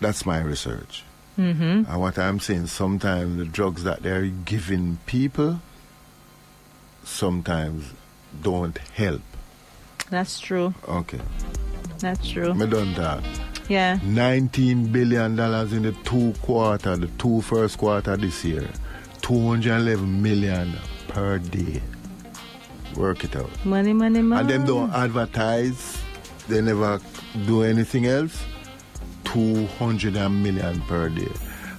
[0.00, 1.04] That's my research.
[1.40, 1.90] Mm-hmm.
[1.90, 5.60] And what I'm saying, sometimes the drugs that they're giving people
[7.02, 7.92] sometimes
[8.42, 9.22] don't help.
[10.10, 10.74] That's true.
[10.86, 11.20] Okay.
[11.98, 12.52] That's true.
[12.52, 13.22] Me done that.
[13.70, 13.98] Yeah.
[14.04, 18.68] 19 billion dollars in the two quarter, the two first quarter this year.
[19.22, 20.74] 211 million
[21.08, 21.80] per day.
[22.96, 23.50] Work it out.
[23.64, 24.40] Money, money, money.
[24.40, 26.02] And them don't advertise.
[26.48, 27.00] They never
[27.46, 28.42] do anything else.
[29.24, 31.30] 200 million per day.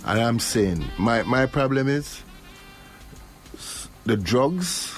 [0.06, 2.24] And I'm saying, my, my problem is
[4.06, 4.98] the drugs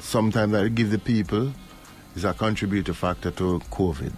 [0.00, 1.52] sometimes that give the people
[2.16, 4.12] is a contributor factor to COVID.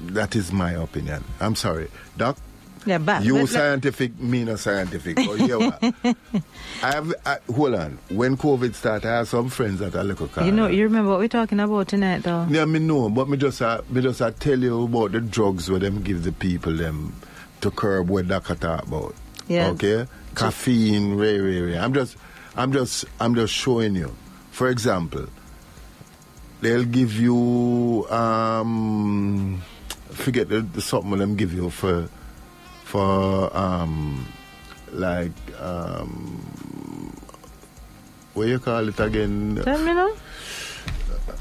[0.00, 1.22] That is my opinion.
[1.40, 2.36] I'm sorry, Doc.
[2.84, 5.16] Yeah, but You let- scientific, me not scientific.
[5.16, 5.82] But yeah, what?
[6.82, 7.14] I have.
[7.24, 7.98] I, hold on.
[8.08, 10.44] When COVID started, I have some friends that are little car.
[10.44, 12.46] you know, you remember what we're talking about tonight, though.
[12.50, 15.70] Yeah, me know, but me just uh, me just uh, tell you about the drugs
[15.70, 17.14] where them give the people them
[17.60, 19.14] to curb what doctor talk about.
[19.48, 19.68] Yeah.
[19.68, 20.06] Okay.
[20.34, 21.76] Caffeine, ray, ray.
[21.78, 22.16] I'm just,
[22.56, 24.14] I'm just, I'm just showing you.
[24.50, 25.26] For example,
[26.62, 29.62] they'll give you um,
[30.10, 32.08] forget the, the something them give you for,
[32.92, 34.26] for um,
[34.92, 36.12] like um,
[38.34, 39.58] what you call it again?
[39.64, 40.12] Tell me now.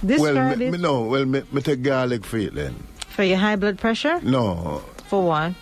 [0.04, 2.76] Well, me, me, no, well, me, me take garlic for it then.
[3.10, 4.20] for your high blood pressure.
[4.24, 5.54] No, For what?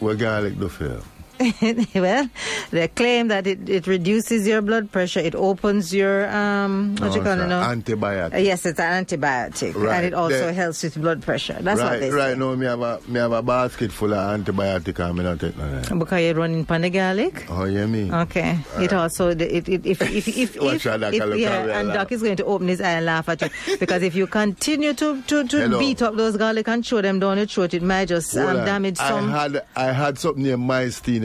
[0.00, 1.02] what garlic do for?
[1.94, 2.28] well,
[2.70, 5.20] they claim that it, it reduces your blood pressure.
[5.20, 7.68] It opens your um what you call it now?
[7.72, 8.34] Antibiotic.
[8.34, 9.96] Uh, yes, it's an antibiotic, Right.
[9.96, 11.56] and it also They- helps with blood pressure.
[11.60, 12.38] That's what right, they right say.
[12.38, 15.56] now, me have a me have a basket full of antibiotic and me not take
[15.56, 15.98] none that.
[15.98, 17.46] Because you're running pan the garlic.
[17.50, 18.10] Oh, yeah, me.
[18.12, 18.58] Okay.
[18.78, 21.92] It also it, it, if if if, if, Doc, if yeah, and.
[21.92, 23.48] Doc is going to open his eye and laugh at you
[23.80, 25.78] because if you continue to to, to Hello.
[25.78, 28.96] beat up those garlic and chew them down your throat, it might just um, damage
[28.96, 29.32] some.
[29.32, 30.56] I had I had something near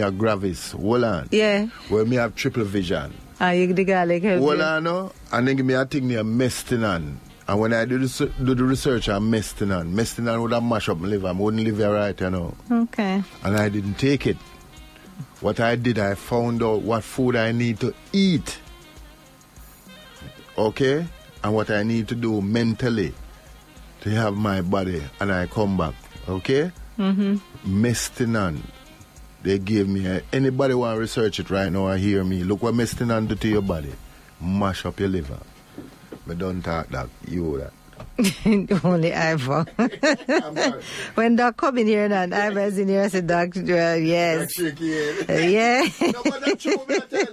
[0.02, 0.72] myasthenia gravis.
[0.72, 1.28] Hold on.
[1.32, 1.68] yeah.
[1.90, 3.14] Where me have triple vision.
[3.40, 3.84] Ah, you the
[4.40, 4.64] Hold you.
[4.64, 5.12] on, no?
[5.32, 7.18] And then give me a thing near mestinon.
[7.48, 11.00] And when I do the, do the research on mestinon, mestinon would have mash up
[11.00, 11.28] my liver.
[11.28, 12.56] I wouldn't live here right, you know.
[12.72, 13.24] Okay.
[13.44, 14.38] and I didn't take it.
[15.42, 18.60] What I did, I found out what food I need to eat.
[20.58, 21.06] Okay?
[21.44, 23.14] And what I need to do mentally
[24.02, 25.96] to have my body, and I come back.
[26.30, 26.72] Okay?
[27.00, 27.84] Mm-hmm.
[27.84, 28.60] Mestinon.
[29.44, 32.62] They gave me, a, anybody want to research it right now I hear me, look
[32.62, 33.94] what Mestinon do to your body.
[34.40, 35.40] Mash up your liver.
[36.28, 37.74] But don't talk that, you that.
[38.84, 39.66] Only Ivor.
[39.78, 40.74] I'm
[41.16, 44.58] when Doc come in here and Ivor is in here, I said, Doc, uh, yes.
[44.58, 44.78] Head.
[45.30, 45.88] Uh, yeah.
[46.14, 47.26] No, but that's true, me I tell.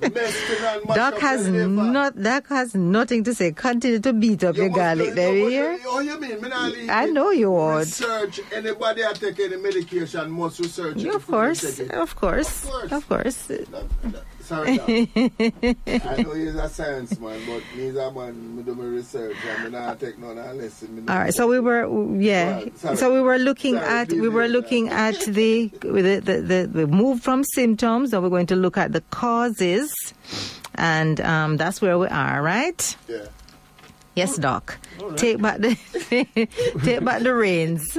[0.00, 2.20] Mestinon, mash Doc has not.
[2.22, 3.52] Doc has nothing to say.
[3.52, 5.14] Continue to beat up You your garlic.
[5.14, 5.78] There you hear?
[5.86, 6.40] Oh, you mean?
[6.40, 6.50] Me
[6.88, 7.78] I know you would.
[7.86, 8.40] Research.
[8.52, 11.14] Anybody that take any medication must research it.
[11.14, 12.92] Of course, of course, Of course.
[12.92, 13.48] of course.
[14.48, 18.56] That- that- Sorry, I know he's a science man, but me's a man.
[18.56, 21.02] Me do my research and me not take none unless me.
[21.08, 21.86] All right, so we were,
[22.20, 22.54] yeah.
[22.56, 22.96] Right, sorry.
[22.96, 26.68] So we were looking Sorry, at we were leave looking at the the, the the
[26.72, 28.12] the move from symptoms.
[28.12, 29.92] and we're going to look at the causes,
[30.74, 32.96] and um, that's where we are, right?
[33.08, 33.26] Yeah.
[34.14, 34.76] Yes, Doc.
[35.00, 35.18] All right.
[35.18, 35.74] Take back the
[36.84, 37.96] take back the reins.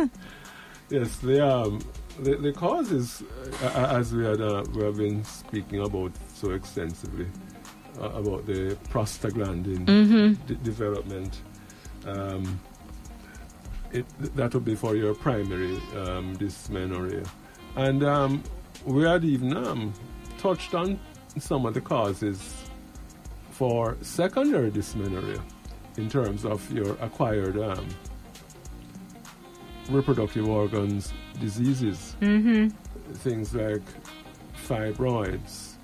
[0.89, 1.81] Yes, the um,
[2.19, 3.21] the, the causes,
[3.61, 6.13] uh, uh, as we had uh, we have been speaking about
[6.45, 7.27] so extensively
[7.99, 9.85] uh, about the prostaglandin
[10.45, 11.41] de- development.
[12.05, 12.59] Um,
[13.91, 14.05] it
[14.35, 17.23] that would be for your primary um, dysmenorrhea,
[17.75, 18.43] and um,
[18.85, 19.93] we had even um,
[20.37, 20.99] touched on
[21.39, 22.53] some of the causes
[23.51, 25.41] for secondary dysmenorrhea
[25.97, 27.87] in terms of your acquired um,
[29.89, 32.15] reproductive organs diseases.
[32.21, 32.67] Mm-hmm.
[33.13, 33.83] Things like
[34.67, 35.74] fibroids,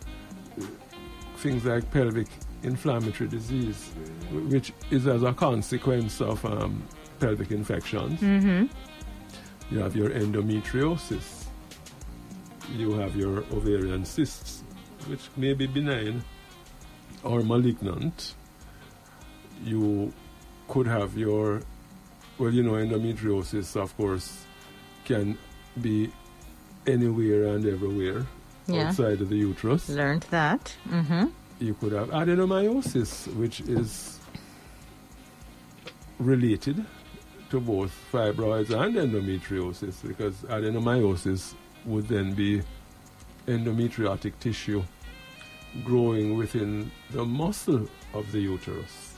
[1.37, 2.27] things like pelvic
[2.63, 3.91] inflammatory disease,
[4.49, 6.83] which is as a consequence of um,
[7.19, 8.19] pelvic infections.
[8.19, 8.65] Mm-hmm.
[9.73, 11.45] You have your endometriosis.
[12.75, 14.63] You have your ovarian cysts,
[15.07, 16.23] which may be benign
[17.23, 18.35] or malignant.
[19.63, 20.13] You
[20.67, 21.61] could have your,
[22.37, 24.45] well, you know, endometriosis, of course,
[25.05, 25.37] can
[25.81, 26.11] be
[26.87, 28.25] anywhere and everywhere
[28.73, 28.87] Yeah.
[28.87, 29.89] outside of the uterus.
[29.89, 30.75] Learned that.
[30.89, 31.25] Mm-hmm.
[31.59, 34.19] You could have adenomyosis, which is
[36.19, 36.85] related
[37.49, 41.53] to both fibroids and endometriosis because adenomyosis
[41.85, 42.61] would then be
[43.47, 44.83] endometriotic tissue
[45.83, 49.15] growing within the muscle of the uterus.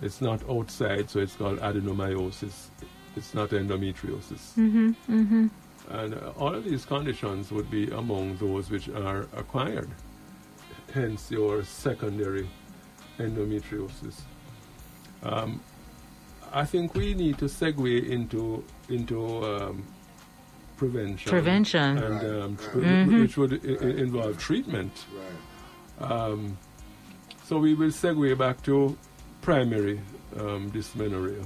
[0.00, 2.68] It's not outside, so it's called adenomyosis.
[3.16, 4.54] It's not endometriosis.
[4.56, 4.88] Mm-hmm.
[5.08, 5.46] Mm-hmm.
[5.90, 9.88] And uh, all of these conditions would be among those which are acquired,
[10.92, 12.48] hence your secondary
[13.18, 14.20] endometriosis.
[15.22, 15.60] Um,
[16.52, 19.84] I think we need to segue into into um,
[20.76, 21.30] prevention.
[21.30, 21.98] Prevention.
[21.98, 22.72] and Right, um, right.
[22.72, 23.20] tr- Mhm.
[23.20, 24.92] which would i- i- involve treatment.
[25.12, 26.10] Right.
[26.10, 26.56] Um,
[27.44, 28.96] so we will segue back to
[29.40, 30.00] primary
[30.38, 31.44] um, dysmenorrhea.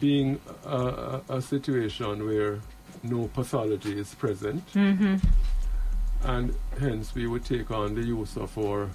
[0.00, 2.58] Being a, a, a situation where
[3.02, 5.16] no pathology is present, Mm-hmm.
[6.24, 8.88] and hence we would take on the use of our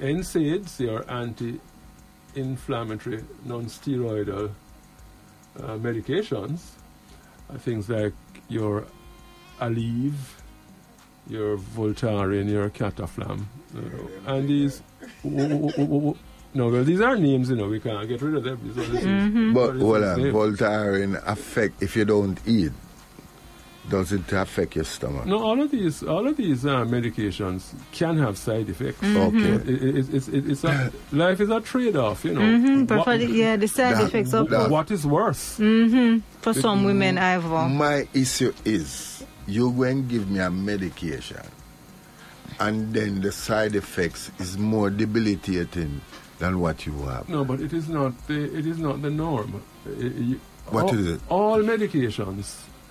[0.00, 4.50] NSAIDs, your anti-inflammatory, non-steroidal
[5.60, 6.60] uh, medications,
[7.50, 8.12] uh, things like
[8.48, 8.84] your
[9.60, 10.14] Aleve,
[11.28, 13.44] your Voltaren, your Cataflam,
[13.76, 13.80] uh,
[14.32, 14.82] and these.
[15.22, 16.16] w- w- w- w-
[16.54, 17.68] no, well, these are names, you know.
[17.68, 18.60] We can't get rid of them.
[18.62, 20.60] These are the things- But what is hold his?
[20.60, 22.72] Voltaren affect if you don't eat.
[23.90, 25.26] Does it affect your stomach?
[25.26, 29.02] No, all of these, all of these uh, medications can have side effects.
[29.04, 29.38] Okay.
[29.38, 32.40] It, it, it's, it, it's a, life is a trade-off, you know.
[32.40, 35.58] Mm-hmm, but What- for the, yeah, the side That- effects of that- what is worse?
[35.58, 37.68] mm-hmm, for some women, Ivor.
[37.68, 41.42] My issue is you go and give me a medication,
[42.60, 46.00] and then the side effects is more debilitating
[46.44, 47.28] than what you have.
[47.28, 49.50] No, but it is not the it is not the norm.
[49.86, 49.90] Uh,
[50.30, 51.20] you- What all, is it?
[51.28, 52.46] All medications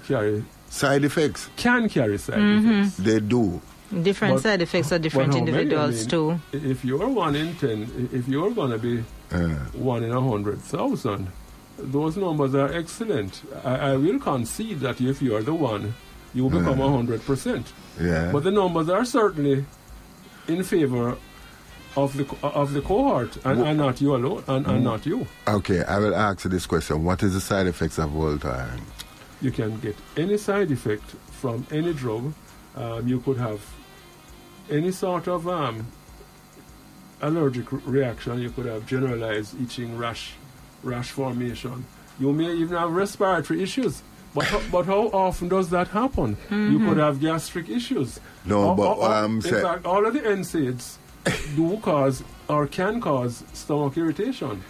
[0.07, 2.71] carry Side effects, can carry side Mm-hmm.
[2.81, 2.97] effects.
[3.07, 3.61] they do.
[4.09, 5.51] Different But- side effects of But different how many?
[5.51, 6.67] I individuals mean, too.
[6.73, 7.77] If you're one in ten,
[8.19, 8.95] if you're going to be
[9.33, 9.37] Uh,
[9.93, 11.21] one in a hundred thousand,
[11.97, 13.33] those numbers are excellent.
[13.71, 15.83] I, I will concede that if you're the one,
[16.35, 17.65] you will become a hundred percent.
[18.09, 18.31] yeah.
[18.33, 19.57] But the numbers are certainly
[20.53, 21.05] in favor
[21.95, 25.27] of the of the cohort, and, and not you alone, and, and not you.
[25.47, 28.81] okay, I will ask you this question: What is the side effects of Voltaren?
[29.41, 32.33] You can get any side effect from any drug.
[32.75, 33.61] Um, you could have
[34.71, 35.85] any sort of um,
[37.21, 38.39] allergic reaction.
[38.39, 40.33] You could have generalized itching, rash,
[40.81, 41.85] rash formation.
[42.19, 44.01] You may even have respiratory issues.
[44.35, 46.37] But, ho- but how often does that happen?
[46.49, 48.19] You could have gastric issues.
[48.45, 50.97] No, Or- but or- or- I'm in fact, all of the NSAIDs
[51.55, 54.63] do cause or can cause stomach irritation.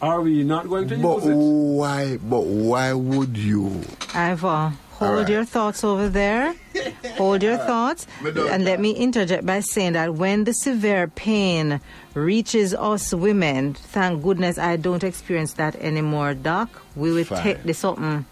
[0.00, 1.34] Are we not going to But use it?
[1.34, 2.18] why?
[2.18, 3.82] But why would you?
[4.14, 5.28] Ivor, hold All right.
[5.28, 6.54] your thoughts over there.
[7.16, 8.06] hold your uh, thoughts.
[8.22, 11.80] And let me interject by saying that when the severe pain
[12.12, 16.68] reaches us women, thank goodness I don't experience that anymore, Doc.
[16.94, 17.42] We will Fine.
[17.42, 18.26] take this something.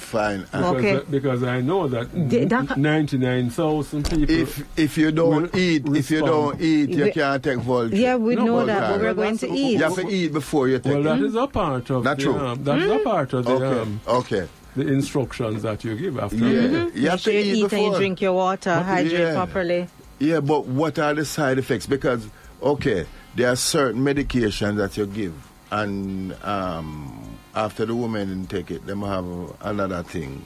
[0.00, 0.46] Fine.
[0.52, 1.06] and Well, Because, Okay.
[1.10, 4.34] because I know that The- doc- 99,000 people.
[4.34, 7.96] If if you don't will eat, if you don't eat, you We- can't take Voltaren.
[7.96, 9.72] Yeah, we No, know but that, but we're going to eat.
[9.78, 11.24] You have to eat before you take well, that it.
[11.26, 12.36] is a part of Not the, true.
[12.38, 13.80] Um, that's a part of the, Okay.
[13.80, 14.44] um, okay.
[14.76, 16.36] the instructions that you give after.
[16.36, 16.86] Yeah.
[16.94, 19.34] You have sure to eat eat and you drink your water, But- hydrate yeah.
[19.34, 19.88] properly.
[20.20, 21.86] Yeah, but what are the side effects?
[21.86, 22.26] Because
[22.62, 23.06] okay,
[23.36, 25.32] there are certain medications that you give,
[25.70, 27.17] and um,
[27.58, 29.26] after the woman take it, them have
[29.62, 30.44] another thing.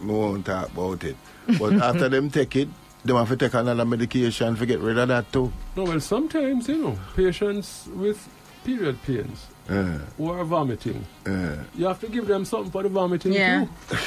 [0.00, 1.16] We won't talk about it.
[1.58, 2.68] But after them take it,
[3.04, 5.50] them have to take another medication to get rid of that too.
[5.76, 8.20] No, well, sometimes, you know, patients with
[8.64, 12.88] period pains Uh, who are vomiting, uh, you have to give them something for the
[12.90, 13.64] vomiting Yeah.
[13.88, 13.96] too.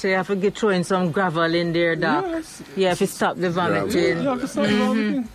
[0.00, 2.24] So you have to get throwing some gravel in there, Doc.
[2.24, 2.62] Yes.
[2.74, 4.00] Yeah, if you stop the vomiting.
[4.00, 4.24] You vomiting.
[4.32, 5.28] have to stop vomiting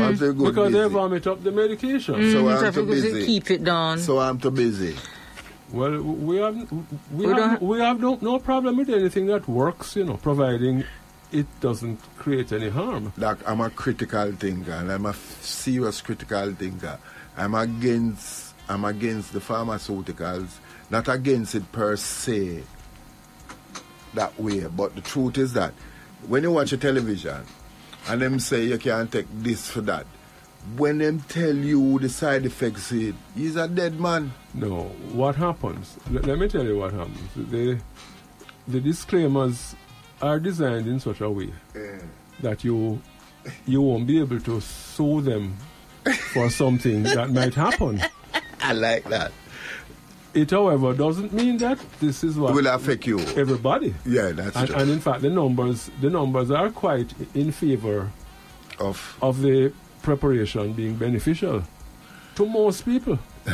[0.00, 2.14] I'm too good because they vomit up the medication.
[2.30, 3.26] So Mhm, I'm so too busy.
[3.26, 3.98] keep it down.
[3.98, 4.94] So I'm too busy.
[5.74, 6.70] Well, we have
[7.10, 10.84] we, We have, we have no, no problem with anything that works, you know, providing
[11.32, 13.12] it doesn't create any harm.
[13.16, 16.96] Like I'm a critical thinker, and I'm a serious critical thinker.
[17.36, 20.48] I'm against I'm against the pharmaceuticals,
[20.90, 22.62] not against it per se.
[24.14, 25.74] That way, but the truth is that
[26.28, 27.42] when you watch a television,
[28.08, 30.06] and them say you can't take this for that,
[30.76, 34.32] when them tell you the side effects, it he's a dead man.
[34.54, 35.96] No, what happens?
[36.10, 37.18] Let, let me tell you what happens.
[37.36, 37.78] The
[38.66, 39.74] the disclaimers
[40.22, 41.98] are designed in such a way eh.
[42.40, 43.00] that you
[43.66, 45.56] you won't be able to sue them
[46.32, 48.00] for something that might happen.
[48.60, 49.32] I like that.
[50.32, 53.20] It, however, doesn't mean that this is what will affect you.
[53.36, 53.94] everybody.
[54.04, 54.76] Yeah, that's And, true.
[54.76, 58.10] and in fact, the numbers the numbers are quite in favor
[58.80, 59.72] of of the
[60.04, 61.62] preparation being beneficial
[62.36, 63.18] to most people.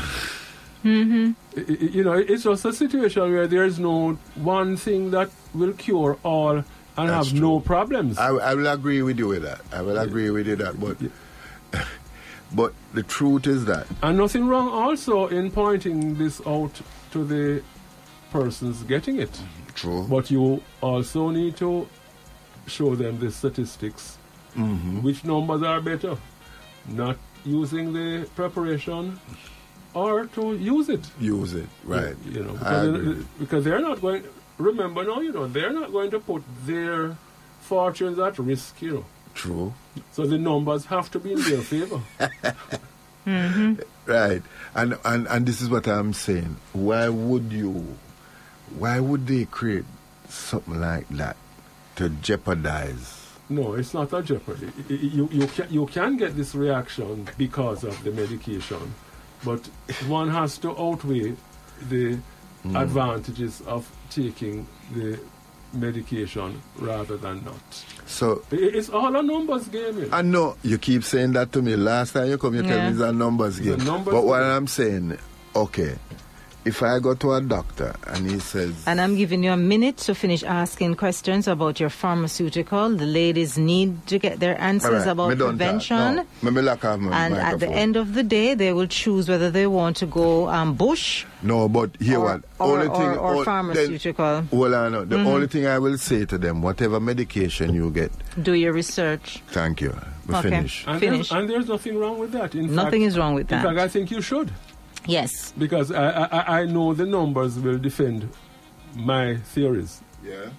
[0.84, 5.30] I- I- You know, it's just a situation where there is no one thing that
[5.54, 6.56] will cure all
[6.96, 8.18] and That's have no problems.
[8.18, 9.61] I, I will agree with you with that.
[9.72, 10.96] I will agree with you that, but
[12.53, 16.80] but the truth is that and nothing wrong also in pointing this out
[17.12, 17.62] to the
[18.32, 19.30] persons getting it.
[19.74, 20.07] true.
[20.09, 21.86] But you also need to
[22.66, 24.16] show them the statistics.
[24.57, 25.03] Mm-hmm.
[25.03, 26.16] Which numbers are better?
[26.89, 29.18] Not using the preparation
[29.95, 31.09] or to use it.
[31.18, 32.16] Use it right.
[32.26, 34.24] You know, I because, because they're not going.
[34.59, 37.16] Remember now, you know, they're not going to put their
[37.61, 38.81] fortunes at risk.
[38.83, 39.05] You know,
[39.35, 39.72] True.
[40.12, 42.01] so the numbers have to be in their favor.
[43.26, 43.83] Mm-hmm.
[44.11, 44.43] Right.
[44.74, 46.57] And, and and this is what I'm saying.
[46.72, 47.97] Why would you?
[48.78, 49.85] Why would they create
[50.28, 51.37] something like that
[51.97, 53.19] to jeopardize
[53.51, 54.68] No, it's not a jeopardy.
[54.88, 58.94] I- I- You, you, can, you can get this reaction because of the medication,
[59.44, 59.66] but
[60.09, 61.34] one has to outweigh
[61.88, 62.18] the
[62.64, 62.80] mm.
[62.80, 65.18] advantages of taking the
[65.72, 67.84] medication rather than not.
[68.07, 69.98] So It's all a numbers game.
[69.98, 70.16] you know.
[70.16, 71.76] I know you keep saying that to me.
[71.76, 73.86] Last time you come, you tell me it's a numbers It's a game.
[73.86, 74.48] numbers but what game.
[74.51, 75.18] I'm saying,
[75.55, 75.96] okay,
[76.70, 79.96] if I go to a doctor and he says, And I'm giving you a minute
[80.06, 82.90] to finish asking questions about your pharmaceutical.
[82.90, 86.14] The ladies need to get their answers Alright, about me don't prevention.
[86.16, 88.86] No, me, me lock off my And at the end of the day, they will
[88.86, 92.44] choose whether they want to go um, bush No, but here or, what?
[92.60, 94.24] or, only or, thing, or all- pharmaceutical.
[94.24, 94.46] Mm-hmm.
[94.50, 95.04] Then, well, I know.
[95.04, 99.42] The only thing I will say to them, whatever medication you get, Do your research.
[99.48, 99.92] thank you.
[100.28, 100.50] We Okay.
[100.50, 100.84] finish.
[100.86, 101.28] And Finish.
[101.30, 102.54] there's, and there's nothing wrong with that.
[102.54, 103.56] In Nothing fact, is wrong with that.
[103.56, 103.84] In fact, that.
[103.84, 104.52] I think you should.
[105.07, 105.53] Yes.
[105.57, 108.28] Because I, I, I- I know the numbers will defend
[108.94, 110.01] my theories.
[110.24, 110.51] Yeah.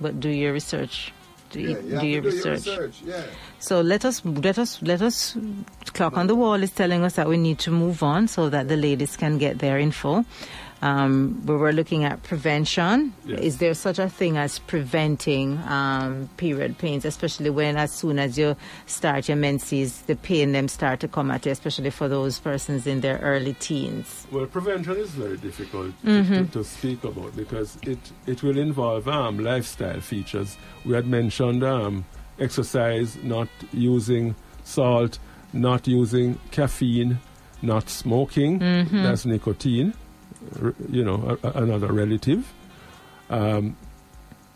[0.00, 1.12] But do your research.
[1.50, 2.66] Do, Yeah, you- you do your do research.
[2.66, 3.02] Your research.
[3.04, 3.22] Yeah.
[3.58, 5.36] So let us let us let us
[5.92, 8.68] clock on the wall is telling us that we need to move on so that
[8.68, 10.24] the ladies can get their info.
[10.82, 13.12] Um, we were looking at prevention.
[13.26, 13.40] Yes.
[13.40, 18.38] Is there such a thing as preventing um, period pains, especially when as soon as
[18.38, 18.56] you
[18.86, 22.86] start your menses, the pain them start to come at you, especially for those persons
[22.86, 24.26] in their early teens.
[24.32, 29.06] Well, prevention is very difficult to, to, to speak about because it, it will involve
[29.08, 30.56] um, lifestyle features.
[30.86, 32.06] We had mentioned um,
[32.38, 35.18] exercise, not using salt,
[35.52, 37.18] not using caffeine,
[37.60, 38.58] not smoking.
[38.90, 39.94] That's nicotine,
[40.88, 42.52] you know, a, another relative.
[43.28, 43.76] Um,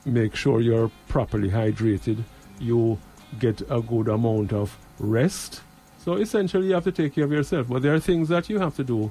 [0.05, 2.23] make sure you're properly hydrated.
[2.59, 2.99] You
[3.39, 5.63] get a good amount of rest.
[5.99, 7.69] So essentially, you have to take care of yourself.
[7.69, 9.11] But there are things that you have to do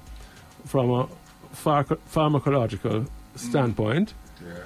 [0.65, 1.09] from a
[1.53, 4.13] pharma- pharmacological standpoint.
[4.45, 4.63] Yeah.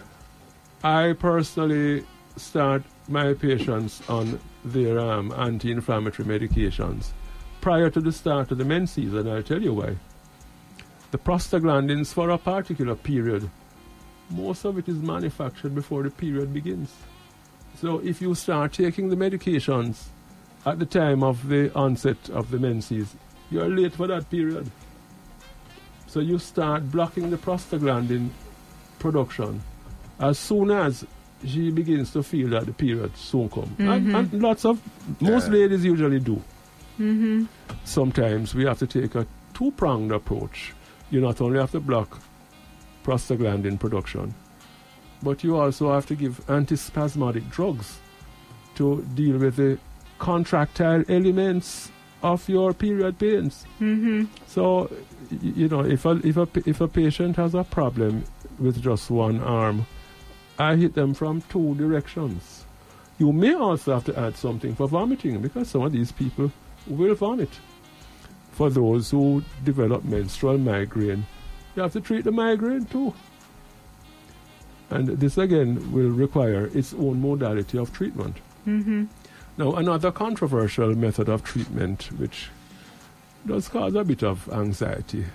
[0.84, 2.06] I personally
[2.36, 7.12] start my patients on their um, anti-inflammatory medications
[7.62, 9.28] prior to the start of the menses, season.
[9.28, 9.96] I'll tell you why.
[11.12, 13.50] The prostaglandins for a particular period,
[14.30, 16.94] most of it is manufactured before the period begins.
[17.80, 20.06] So if you start taking the medications
[20.66, 23.16] at the time of the onset of the menses,
[23.50, 24.70] you're late for that period.
[26.08, 28.30] So you start blocking the prostaglandin
[29.00, 29.62] production
[30.20, 31.06] as soon as
[31.46, 33.76] she begins to feel that the period soon come.
[33.78, 34.16] And, mm-hmm.
[34.16, 34.82] and lots of,
[35.22, 35.54] most Yeah.
[35.54, 36.42] ladies usually do.
[37.00, 37.46] Mm-hmm.
[37.86, 40.74] Sometimes we have to take a two pronged approach.
[41.10, 42.20] You not only have to block
[43.04, 44.34] prostaglandin production,
[45.24, 48.00] but you also have to give antispasmodic drugs
[48.76, 49.80] to deal with the
[50.20, 51.92] contractile elements
[52.24, 53.66] of your period pains.
[53.80, 54.26] Mm-hmm.
[54.48, 54.92] So,
[55.30, 58.24] you know, if a, if, a, if a patient has a problem
[58.60, 59.86] with just one arm,
[60.60, 62.66] I hit them from two directions.
[63.20, 66.52] You may also have to add something for vomiting because some of these people
[66.88, 67.50] will vomit.
[68.58, 71.28] For those who develop menstrual migraine,
[71.76, 73.14] you have to treat the migraine too.
[74.90, 78.38] And this again will require its own modality of treatment.
[79.58, 82.50] Now, another controversial method of treatment, which
[83.46, 85.26] does cause a bit of anxiety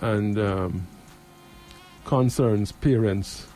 [0.00, 0.86] and um,
[2.06, 3.46] concerns parents,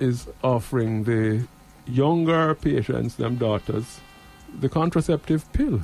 [0.00, 1.46] is offering the
[1.86, 4.00] younger patients, them daughters,
[4.60, 5.80] the contraceptive pill,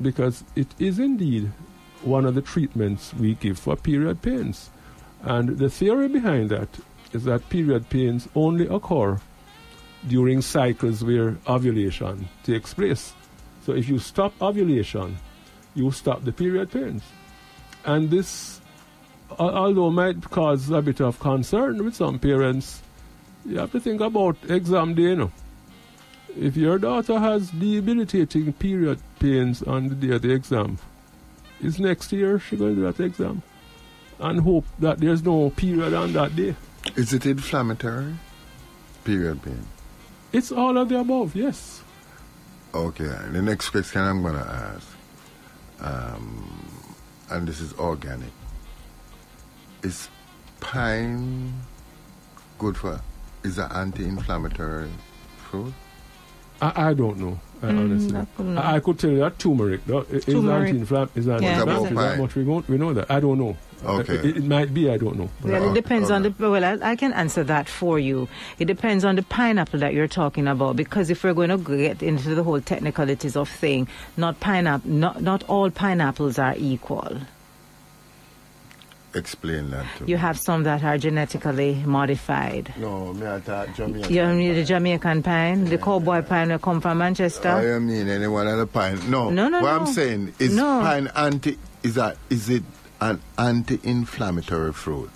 [0.00, 1.50] because it is indeed
[2.02, 4.70] one of the treatments we give for period pains.
[5.22, 6.68] And the theory behind that
[7.12, 9.18] is that period pains only occur
[10.06, 13.14] during cycles where ovulation takes place.
[13.64, 15.16] So if you stop ovulation,
[15.74, 17.02] you stop the period pains.
[17.84, 18.60] And this,
[19.38, 22.82] although might cause a bit of concern with some parents,
[23.46, 25.02] you have to think about exam day.
[25.02, 25.32] You know.
[26.36, 30.78] If your daughter has debilitating period pains on the day of the exam,
[31.60, 33.42] is next year she going to do that exam?
[34.18, 36.56] And hope that there's no period on that day.
[36.96, 38.14] Is it inflammatory?
[39.04, 39.66] Period pain.
[40.32, 41.82] It's all of the above, yes.
[42.74, 44.88] Okay, the next question I'm going to ask,
[45.80, 46.84] um,
[47.30, 48.32] and this is organic.
[49.82, 50.08] Is
[50.58, 51.52] pine
[52.58, 53.00] good for,
[53.44, 54.90] is an anti-inflammatory
[55.36, 55.72] fruit?
[56.64, 58.16] I, I don't know, uh, honestly.
[58.16, 60.68] I couldn't- I, I could tell you that turmeric though, i- is Turmeric.
[60.68, 61.20] anti-inflammatory.
[61.20, 61.34] Is Yeah.
[61.34, 61.94] anti-inflammatory.
[61.94, 63.10] What That much we won't, we know that.
[63.10, 63.56] I don't know.
[63.84, 64.14] Okay.
[64.14, 64.88] It, it might be.
[64.88, 65.28] I don't know.
[65.42, 66.32] Well, Okay, it depends on the.
[66.38, 68.28] Well, I, I can answer that for you.
[68.58, 70.76] It depends on the pineapple that you're talking about.
[70.76, 73.86] Because if we're going to get into the whole technicalities of thing,
[74.16, 77.18] not pineapple, not not all pineapples are equal.
[79.14, 80.10] Explain that to me.
[80.10, 82.72] You have some that are genetically modified.
[82.76, 84.12] No, me I thought Jamaica.
[84.12, 87.62] You mean the Jamaican pine, the cowboy pine that come from Manchester.
[87.74, 88.98] You mean any one of the pine?
[89.10, 89.30] No.
[89.30, 89.80] No, no, What no.
[89.80, 90.80] I'm saying is No.
[90.80, 92.62] pine anti is that is it
[93.00, 95.10] an anti-inflammatory fruit?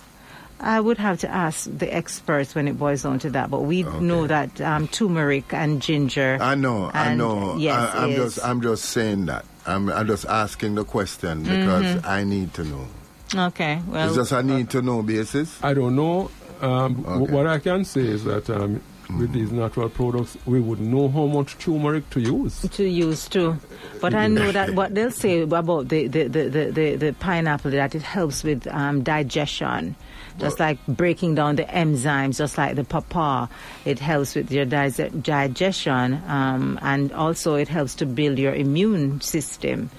[0.61, 3.85] I would have to ask the experts when it boils down to that, but we
[3.85, 3.99] Okay.
[4.01, 6.37] know that um, turmeric and ginger.
[6.41, 7.55] I know, I know.
[7.57, 9.45] Yes, I, I'm is- just I'm just saying that.
[9.65, 12.05] I'm I'm just asking the question because Mm-hmm.
[12.07, 12.87] I need to know.
[13.35, 15.59] Okay, well, it's just a need to know basis.
[15.63, 16.31] I don't know.
[16.61, 17.31] Um, Okay.
[17.33, 18.81] What I can say is that um,
[19.17, 22.61] with these natural products, we would know how much turmeric to use.
[22.69, 23.57] to use too.
[24.01, 27.71] But I know that what they'll say about the, the, the, the, the, the pineapple
[27.71, 29.95] that it helps with um, digestion.
[30.37, 33.47] Just like breaking down the enzymes, just like the pawpaw,
[33.83, 34.89] it helps with your di-
[35.21, 39.89] digestion, um, and also it helps to build your immune system.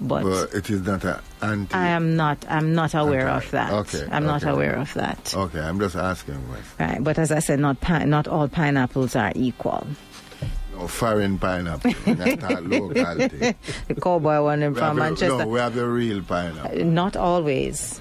[0.00, 1.78] But But it is not an anti.
[1.78, 3.36] I am not, I'm not aware Okay.
[3.46, 3.72] of that.
[3.72, 4.50] Okay, I'm not okay.
[4.52, 5.32] aware of that.
[5.36, 6.42] Okay, I'm just asking.
[6.48, 6.64] question.
[6.80, 9.86] Right, but as I said, not pi- not all pineapples are equal.
[10.76, 11.92] No foreign pineapple.
[12.06, 13.54] That's not locality.
[13.86, 15.38] The cowboy one from have the- Manchester.
[15.38, 16.84] no, we have the real pineapple.
[16.84, 18.00] Not always.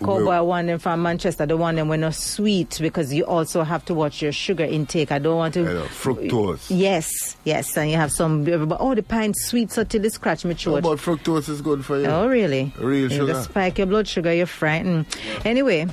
[0.00, 3.84] Cowboy one them from Manchester, the one them when not sweet because you also have
[3.84, 5.12] to watch your sugar intake.
[5.12, 5.62] I don't want to.
[5.62, 6.66] Know, fructose.
[6.68, 8.46] Yes, yes, and you have some.
[8.80, 10.82] Oh, the pine sweet so till it scratch me throat.
[10.82, 12.06] but fructose is good for you.
[12.06, 12.72] Oh, really?
[12.78, 13.42] Real You sugar.
[13.42, 15.06] spike your blood sugar, you're frightened.
[15.44, 15.86] Anyway,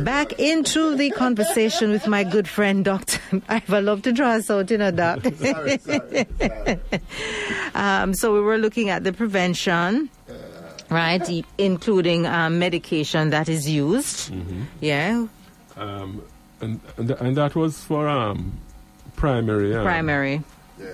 [0.00, 3.20] back into the conversation with my good friend, Doctor.
[3.48, 5.22] I love to draw us out, you know, Doc.
[5.36, 6.80] Sorry, sorry, sorry.
[7.74, 10.10] Um, so we were looking at the prevention,
[10.90, 14.32] right, e- including um, medication that is used.
[14.80, 15.26] Yeah,
[15.76, 16.22] Um,
[16.60, 18.52] and, and, and that was for um,
[19.16, 19.74] primary.
[19.76, 20.42] Um, primary.
[20.80, 20.86] Yeah.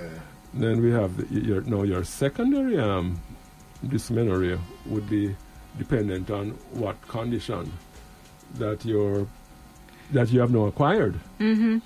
[0.52, 3.20] Then we have the, your, now your secondary um,
[3.88, 5.34] dysmenorrhea would be
[5.78, 7.72] dependent on what condition
[8.54, 9.26] that you're
[10.12, 11.18] that you have now acquired.
[11.40, 11.78] Mm-hmm.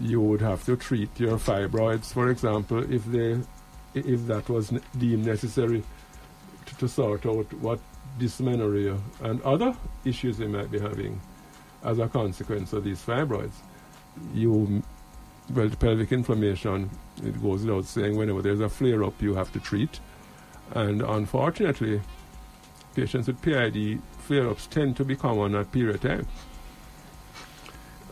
[0.00, 3.40] You would have to treat your fibroids, for example, if they
[3.94, 5.82] if that was ne- deemed necessary
[6.78, 7.80] to, sort out what
[8.18, 11.20] dysmenorrhea and other issues they might be having
[11.84, 13.52] as a consequence of these fibroids.
[14.34, 14.82] You
[15.54, 16.90] well, pelvic inflammation,
[17.22, 20.00] it goes without saying, whenever there's a flare up, you have to treat.
[20.74, 22.00] And unfortunately,
[22.94, 26.26] patients with PID flare ups tend to be common at period time.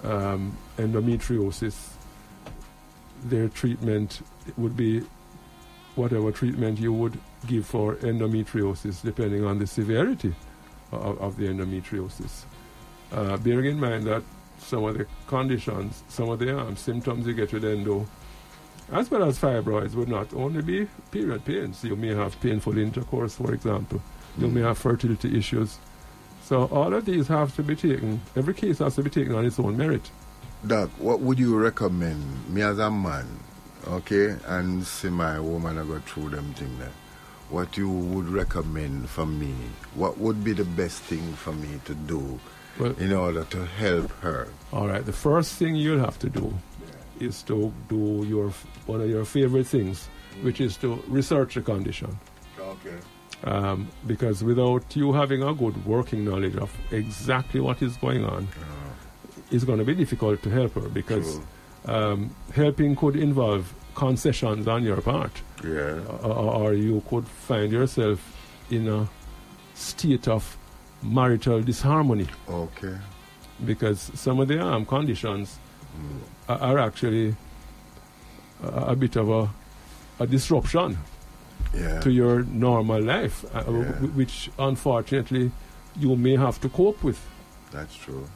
[0.04, 1.94] Um, endometriosis,
[3.24, 4.20] their treatment
[4.56, 5.02] would be
[5.96, 10.34] whatever treatment you would give for endometriosis, depending on the severity
[10.92, 12.44] of, of the endometriosis.
[13.12, 14.22] Uh, bearing in mind that
[14.58, 18.06] some of the conditions, some of the um, symptoms you get with endo,
[18.92, 21.82] as well as fibroids, would not only be period pains.
[21.84, 24.00] You may have painful intercourse, for example.
[24.36, 25.78] You may have fertility issues.
[26.42, 28.20] So all of these have to be taken.
[28.36, 30.10] Every case has to be taken on its own merit.
[30.66, 33.26] Doc, what would you recommend me as a man,
[33.86, 36.92] okay, and see my woman I go through them thing there?
[37.50, 39.54] What you would recommend for me?
[39.94, 42.40] What would be the best thing for me to do
[42.80, 44.48] Well, in order to help her?
[44.72, 45.04] all right.
[45.04, 46.52] The first thing you'll have to do
[47.20, 48.50] is to do your
[48.86, 50.08] one of your favorite things,
[50.42, 52.18] which is to research the condition.
[52.58, 52.96] Okay.
[53.44, 58.48] um, because without you having a good working knowledge of exactly what is going on,
[59.50, 61.40] it's going to be difficult to help her because
[61.84, 66.00] um, helping could involve concessions on your part, Yeah.
[66.22, 68.20] or, or you could find yourself
[68.70, 69.08] in a
[69.74, 70.56] state of
[71.02, 72.96] marital disharmony Okay.
[73.64, 75.58] because some of the um, conditions
[76.48, 77.34] are, are actually
[78.62, 79.48] a, a bit of a,
[80.20, 80.98] a disruption
[81.74, 82.00] Yeah.
[82.00, 83.92] to your normal life, uh, Yeah.
[83.92, 85.50] w- which unfortunately
[85.98, 87.18] you may have to cope with.
[87.70, 88.26] That's true.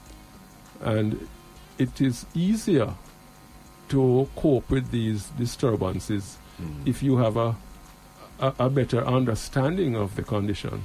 [0.83, 1.26] And
[1.79, 2.95] it is easier
[3.89, 6.86] to cope with these disturbances Mm.
[6.88, 7.54] if you have a,
[8.40, 10.82] a, a better understanding of the condition.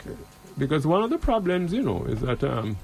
[0.00, 0.16] Okay.
[0.58, 2.76] Because one of the problems, you know, is that um,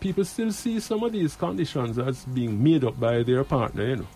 [0.00, 3.96] people still see some of these conditions as being made up by their partner, you
[3.96, 4.06] know.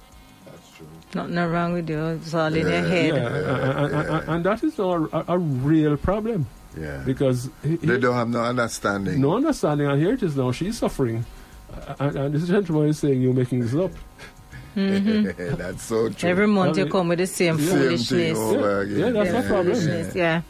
[0.46, 0.86] That's true.
[1.14, 2.02] Nothing wrong with you.
[2.08, 3.14] It's all in your head.
[3.14, 6.46] Yeah, and, and- and- and that is now a, a real problem
[6.78, 7.02] Yeah.
[7.06, 9.20] because he- they don't have no understanding.
[9.20, 10.52] no understanding, and here it is now.
[10.52, 11.24] She's suffering,
[11.72, 13.92] uh, and, and this gentleman is saying you're making this up.
[15.56, 16.28] That's so true.
[16.28, 18.38] Every month I you mean, come with the same Same Same thing foolishness.
[18.38, 19.14] over Yeah, again.
[19.14, 19.66] yeah, that's Yeah, a problem.
[19.74, 20.42] foolishness, yeah.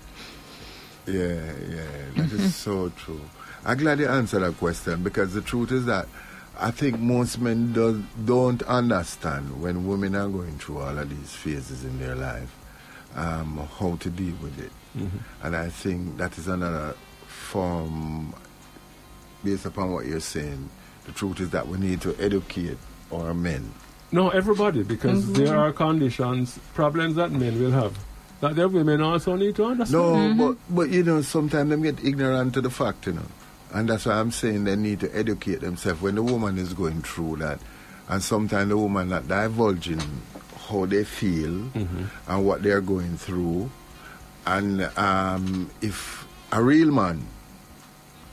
[1.06, 1.82] Yeah, yeah,
[2.16, 3.20] that is so true.
[3.66, 6.06] I'm glad you answered that question because the truth is that
[6.58, 11.32] I think most men do, don't understand when women are going through all of these
[11.32, 12.50] phases in their life
[13.16, 14.70] um, how to deal with it.
[14.96, 15.18] Mm-hmm.
[15.46, 16.94] And I think that is another
[17.26, 18.34] form,
[19.42, 20.70] based upon what you're saying,
[21.04, 22.78] the truth is that we need to educate
[23.12, 23.72] our men.
[24.14, 25.44] No, everybody, because Mm-hmm.
[25.44, 27.94] there are conditions, problems that men will have
[28.40, 30.02] that their women also need to understand.
[30.02, 30.38] No, Mm-hmm.
[30.38, 33.26] but but you know, sometimes they get ignorant to the fact, you know,
[33.74, 37.02] and that's why I'm saying they need to educate themselves when the woman is going
[37.02, 37.58] through that,
[38.08, 40.02] and sometimes the woman not divulging
[40.68, 42.04] how they feel Mm-hmm.
[42.30, 43.70] and what they're going through,
[44.46, 47.26] and um, if a real man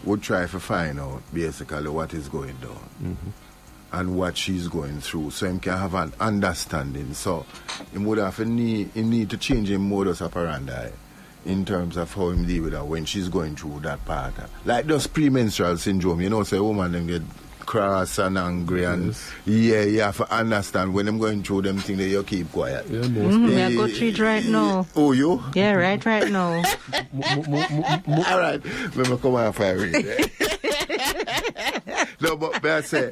[0.04, 3.30] would try to find out basically what is going down Mm-hmm.
[3.94, 7.14] And what she's going through so him can have an understanding.
[7.14, 7.46] So
[7.92, 10.90] he would have a need, he need to change his modus operandi
[11.46, 14.34] in terms of how him deal with her when she's going through that part.
[14.66, 17.22] Like those premenstrual syndrome, you know, say woman them get
[17.66, 19.32] cross and angry and Yes.
[19.46, 22.86] yeah, you have to understand when I'm going through them things that you keep quiet.
[22.90, 23.36] Yeah, most.
[23.36, 24.86] Mm, I go treat right now.
[24.96, 25.42] Oh, you?
[25.54, 26.56] Yeah, right, right now.
[28.28, 28.62] All right,
[28.96, 30.32] let me come on fire read.
[32.22, 33.12] no, but, but I say,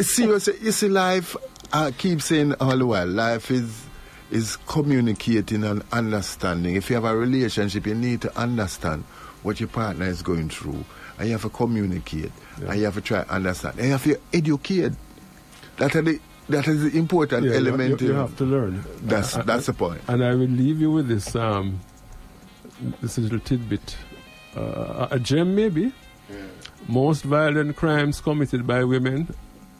[0.00, 1.36] seriously, you see, life.
[1.72, 3.86] I keep saying all the while, life is
[4.30, 6.76] is communicating and understanding.
[6.76, 9.04] If you have a relationship, you need to understand
[9.42, 10.84] what your partner is going through,
[11.18, 12.32] and you have to communicate,
[12.66, 14.92] and you have to try to understand, and you have to educate.
[15.78, 18.00] That are the that is the important yeah, element.
[18.00, 18.84] You, you have to learn.
[19.02, 20.00] That's Uh, that's the point.
[20.08, 21.80] And I will leave you with this um,
[23.02, 23.96] this little tidbit.
[24.56, 25.92] Uh, a gem, maybe.
[26.88, 29.34] Most violent crimes committed by women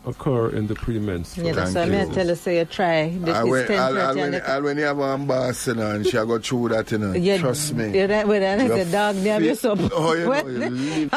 [0.07, 1.47] occur in the premenstrual.
[1.49, 2.13] Yeah, that's Thank why I you.
[2.13, 3.09] tell you, say you try.
[3.09, 5.67] This And is when, 10 and, and 30 when, and when you have one boss,
[5.67, 7.97] and she go through that, you know, Yeah, trust me.
[7.99, 8.59] You're right with that.
[8.69, 11.11] The dog name you so Oh, you know, you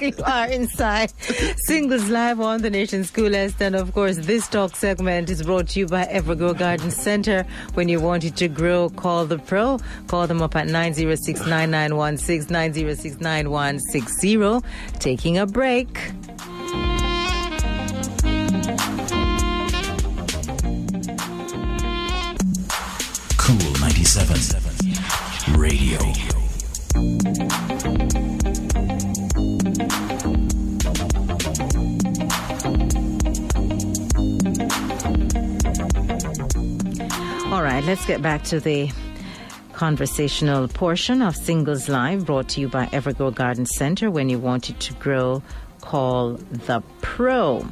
[0.00, 1.12] you are inside.
[1.66, 3.60] Singles Live on the Nation School Est.
[3.60, 7.44] And of course, this talk segment is brought to you by Evergrow Garden Center.
[7.74, 9.78] When you want it to grow, call the pro.
[10.06, 14.60] Call them up at 906 9916 906 9160.
[14.98, 15.98] Taking a break.
[37.84, 38.90] Right, let's get back to the
[39.72, 44.10] conversational portion of Singles Live brought to you by Evergrow Garden Center.
[44.10, 45.42] When you want it to grow,
[45.80, 47.66] call the pro.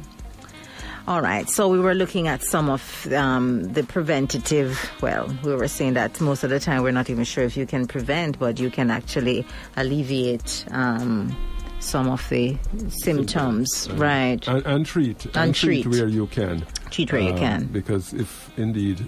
[1.05, 4.89] All right, so we were looking at some of um, the preventative.
[5.01, 7.65] Well, we were saying that most of the time we're not even sure if you
[7.65, 9.45] can prevent, but you can actually
[9.75, 11.35] alleviate um,
[11.79, 12.57] some of the
[12.87, 14.47] symptoms, right?
[14.47, 15.25] And, and treat.
[15.35, 15.85] And treat.
[15.87, 16.65] where you can.
[16.89, 17.65] Treat where you Um, can.
[17.65, 19.05] Because if indeed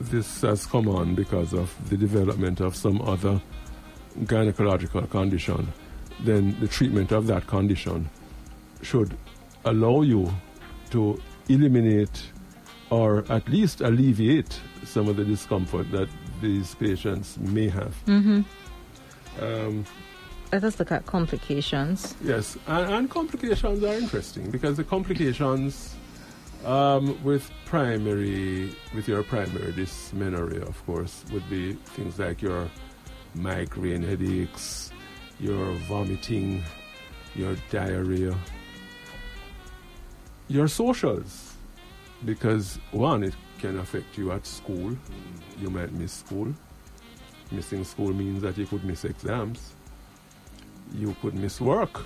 [0.00, 3.40] this has come on because of the development of some other
[4.20, 5.68] gynecological condition,
[6.20, 8.08] then the treatment of that condition
[8.82, 9.16] should
[9.64, 10.32] allow you
[10.90, 12.22] to eliminate
[12.90, 16.08] or at least alleviate some of the discomfort that
[16.40, 17.94] these patients may have.
[18.06, 18.40] Mm-hmm.
[19.40, 19.84] Um,
[20.52, 22.16] Let us look at complications.
[22.24, 25.94] Yes, and, and complications are interesting because the complications
[26.64, 32.68] um, with primary, with your primary dysmenorrhea, of course, would be things like your
[33.34, 34.90] migraine headaches,
[35.38, 36.62] your vomiting,
[37.34, 38.36] your diarrhea,
[40.48, 41.54] your socials,
[42.24, 44.96] because one, it can affect you at school.
[45.60, 46.52] You might miss school.
[47.52, 49.74] Missing school means that you could miss exams
[50.94, 52.04] you could miss work.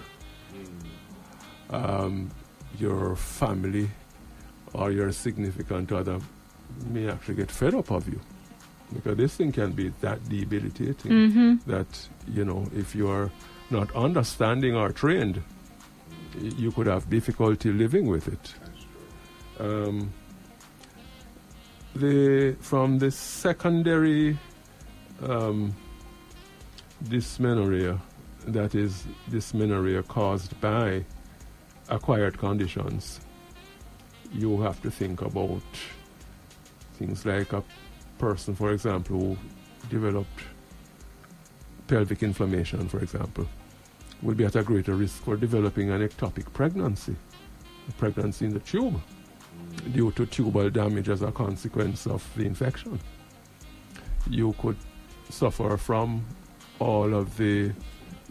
[1.70, 2.30] Um,
[2.78, 3.90] your family
[4.74, 6.18] or your significant other
[6.90, 8.20] may actually get fed up of you
[8.92, 11.70] because this thing can be that debilitating Mm-hmm.
[11.70, 13.30] that you know if you are
[13.70, 15.42] not understanding or trained
[16.40, 18.54] you could have difficulty living with it
[19.60, 20.12] um,
[21.94, 24.36] the from the secondary
[25.22, 25.74] um,
[27.08, 27.98] dysmenorrhea
[28.48, 31.04] that is dysmenorrhea caused by
[31.88, 33.20] acquired conditions
[34.34, 35.62] you have to think about
[36.94, 37.62] things like a
[38.18, 39.36] person for example who
[39.88, 40.40] developed
[41.86, 43.46] pelvic inflammation for example
[44.22, 47.16] will be at a greater risk for developing an ectopic pregnancy
[47.88, 49.00] a pregnancy in the tube
[49.92, 52.98] due to tubal damage as a consequence of the infection.
[54.28, 54.76] You could
[55.30, 56.24] suffer from
[56.78, 57.72] all of the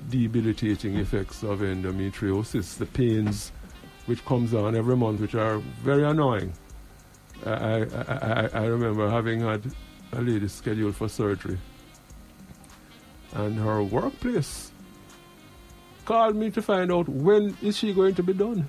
[0.10, 3.52] debilitating effects of endometriosis, the pains
[4.06, 6.54] which comes on every month, which are very annoying.
[7.46, 9.64] I, I, I, I remember having had
[10.14, 11.58] a lady scheduled for surgery,
[13.34, 14.72] and her workplace
[16.06, 18.68] called me to find out when is she going to be done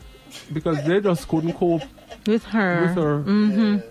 [0.52, 1.82] because they just couldn't cope
[2.26, 2.82] With her.
[2.86, 3.18] with her.
[3.22, 3.88] Mm-hmm.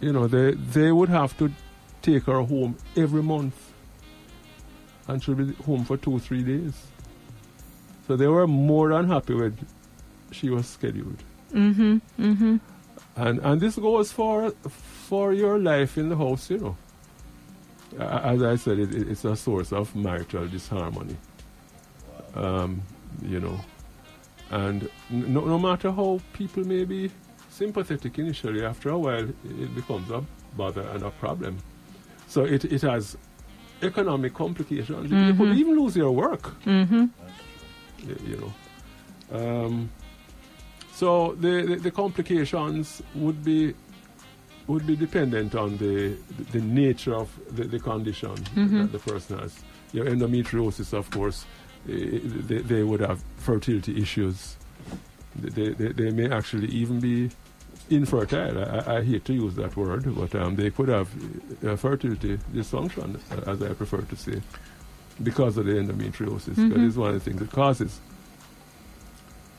[0.00, 1.50] You know, they they would have to
[2.02, 3.54] take her home every month,
[5.06, 6.74] and she'll be home for two three days.
[8.08, 9.56] So they were more than happy with
[10.32, 11.22] she was scheduled,
[11.52, 11.98] Mm-hmm.
[12.18, 12.56] Mm-hmm.
[13.16, 14.50] and and this goes for
[15.08, 16.50] for your life in the house.
[16.50, 16.76] You know,
[17.98, 21.16] as I said, it, it- it's a source of marital disharmony.
[22.34, 22.80] Um,
[23.22, 23.60] you know,
[24.50, 27.10] and no, no matter how people may be
[27.50, 30.24] sympathetic initially, after a while it becomes a
[30.56, 31.58] bother and a problem.
[32.28, 33.16] So it, it has
[33.82, 35.10] economic complications.
[35.10, 37.04] You could even lose your work, Mm-hmm.
[38.26, 38.52] you know.
[39.38, 39.90] Um,
[40.92, 43.74] so the, the, the complications would be
[44.68, 46.16] would be dependent on the
[46.52, 48.34] the nature of the, the condition
[48.82, 49.52] that the person has.
[49.92, 51.44] Your endometriosis, of course,
[51.88, 54.56] eh, they, they would have fertility issues.
[55.34, 57.30] They, they, they may actually even be
[57.90, 58.58] infertile.
[58.58, 61.08] I, I hate to use that word, but um, they could have
[61.66, 64.40] uh, fertility dysfunction, as I prefer to say,
[65.22, 66.56] because of the endometriosis.
[66.70, 68.00] That is one of the things it causes.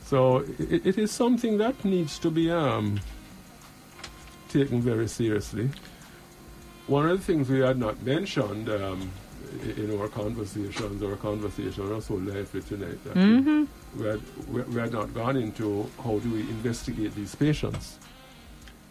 [0.06, 3.00] So it, it is something that needs to be um,
[4.50, 5.70] taken very seriously.
[6.88, 9.10] One of the things we had not mentioned um,
[9.78, 13.64] in our conversations, our conversation was so lively tonight, Mm-hmm.
[14.00, 17.98] we, had, we, we had not gone into how do we investigate these patients.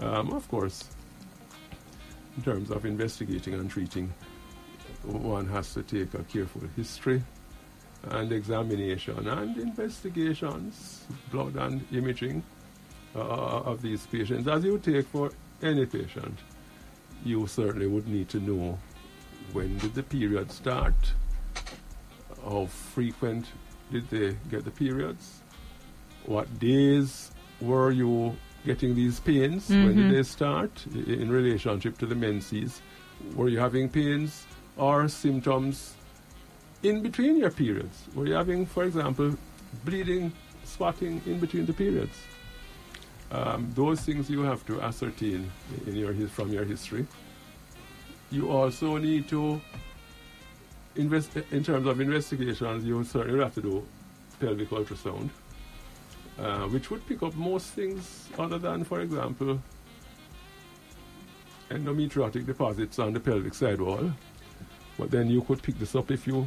[0.01, 0.85] Um, of course,
[2.37, 4.13] in terms of investigating and treating,
[5.05, 7.23] one has to take a careful history
[8.11, 12.43] and examination and investigations, blood and imaging
[13.15, 15.31] uh, of these patients, as you take for
[15.63, 16.39] any patient.
[17.25, 18.79] You certainly would need to know
[19.53, 20.95] when did the period start,
[22.45, 23.47] how frequent
[23.93, 25.41] did they get the periods,
[26.27, 27.31] what days
[27.61, 32.81] were you getting these pains, when did they start in relationship to the menses,
[33.35, 34.47] were you having pains
[34.77, 35.95] or symptoms
[36.83, 38.05] in between your periods?
[38.15, 39.37] Were you're having, for example,
[39.85, 40.33] bleeding,
[40.65, 42.17] spotting in between the periods?
[43.31, 45.51] Um, those things you have to ascertain
[45.87, 47.07] in your from your history.
[48.31, 49.61] You also need to
[50.97, 52.85] invest in terms of investigations.
[52.85, 53.87] You certainly have to do
[54.39, 55.31] pelvic ultrasound,
[56.39, 59.59] uh, which would pick up most things other than, for example,
[61.71, 64.13] endometriotic deposits on the pelvic sidewall.
[64.99, 66.47] But then you could pick this up if you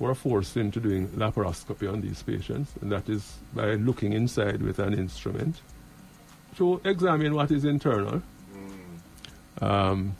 [0.00, 4.78] were forced into doing laparoscopy on these patients, and that is by looking inside with
[4.78, 5.60] an instrument
[6.56, 8.22] to examine what is internal.
[9.60, 10.16] Um,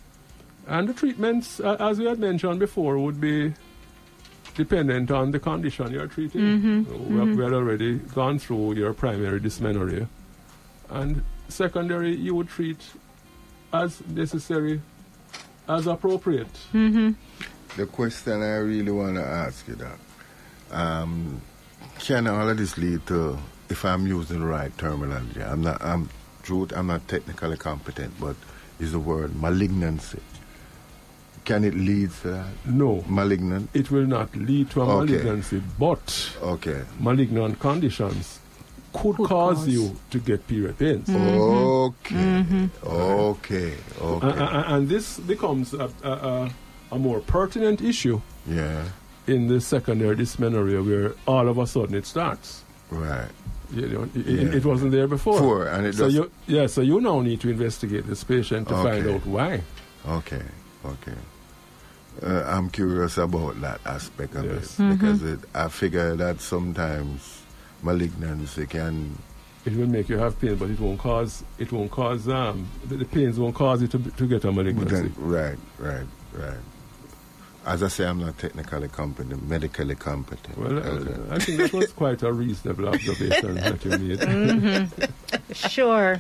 [0.69, 3.55] and the treatments, uh, as we had mentioned before, would be
[4.55, 6.87] dependent on the condition you're treating.
[6.87, 10.09] Uh, We, have, we had already gone through your primary dysmenorrhea.
[10.91, 12.79] And secondary, you would treat
[13.73, 14.81] as necessary,
[15.69, 16.53] as appropriate.
[16.73, 17.13] Mm-hmm.
[17.77, 19.99] The question I really want to ask you that,
[20.77, 21.41] um,
[21.99, 26.09] can all of this lead to, if I'm using the right terminology, I'm not, I'm,
[26.43, 28.37] truth, I'm not technically competent, but
[28.79, 30.19] is the word malignancy.
[31.45, 32.47] Can it lead to that?
[32.67, 33.71] No, Malignant?
[33.73, 35.13] it will not lead to a Okay.
[35.13, 36.83] malignancy, but Okay.
[36.99, 38.41] malignant conditions
[38.93, 39.69] could, Could cause, cause.
[39.69, 41.09] you to get period pains.
[41.09, 42.69] Okay.
[42.85, 43.75] Okay.
[44.01, 44.27] Okay.
[44.27, 46.51] A- a- a- and this becomes a, a, a,
[46.93, 48.85] a more pertinent issue yeah.
[49.27, 52.65] in the secondary dysmenorrhea where all of a sudden it starts.
[52.91, 53.29] Right.
[53.73, 54.43] You know, it, Yeah.
[54.49, 55.35] it, it wasn't there before.
[55.35, 58.69] Before, and it so just- you, yeah, so you now need to investigate this patient
[58.69, 59.63] to find out why.
[60.09, 60.43] Okay,
[60.85, 61.15] okay.
[62.23, 64.79] Uh, I'm curious about that aspect of Yes.
[64.81, 67.43] it because it, I figure that sometimes
[67.83, 69.17] malignancy can.
[69.65, 72.97] It will make you have pain, but it won't cause it won't cause um the,
[72.97, 75.13] the pains won't cause you to to get a malignancy.
[75.19, 76.59] Right, right, right.
[77.67, 80.57] As I say, I'm not technically competent, medically competent.
[80.57, 81.35] Well, uh, Okay.
[81.35, 85.11] I think that was quite a reasonable observation that you made.
[85.55, 86.19] Sure.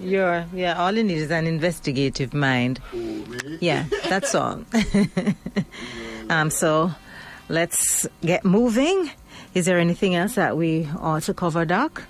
[0.00, 2.80] You're, yeah, all you need is an investigative mind.
[3.60, 4.64] Yeah, that's all.
[6.30, 6.92] um, so
[7.50, 9.10] let's get moving.
[9.54, 12.04] Is there anything else that we ought to cover, Doc?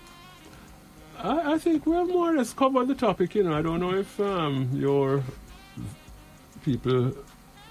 [1.18, 3.34] I, I think we have more or less covered the topic.
[3.34, 5.24] You know, I don't know if um, your
[6.64, 7.12] people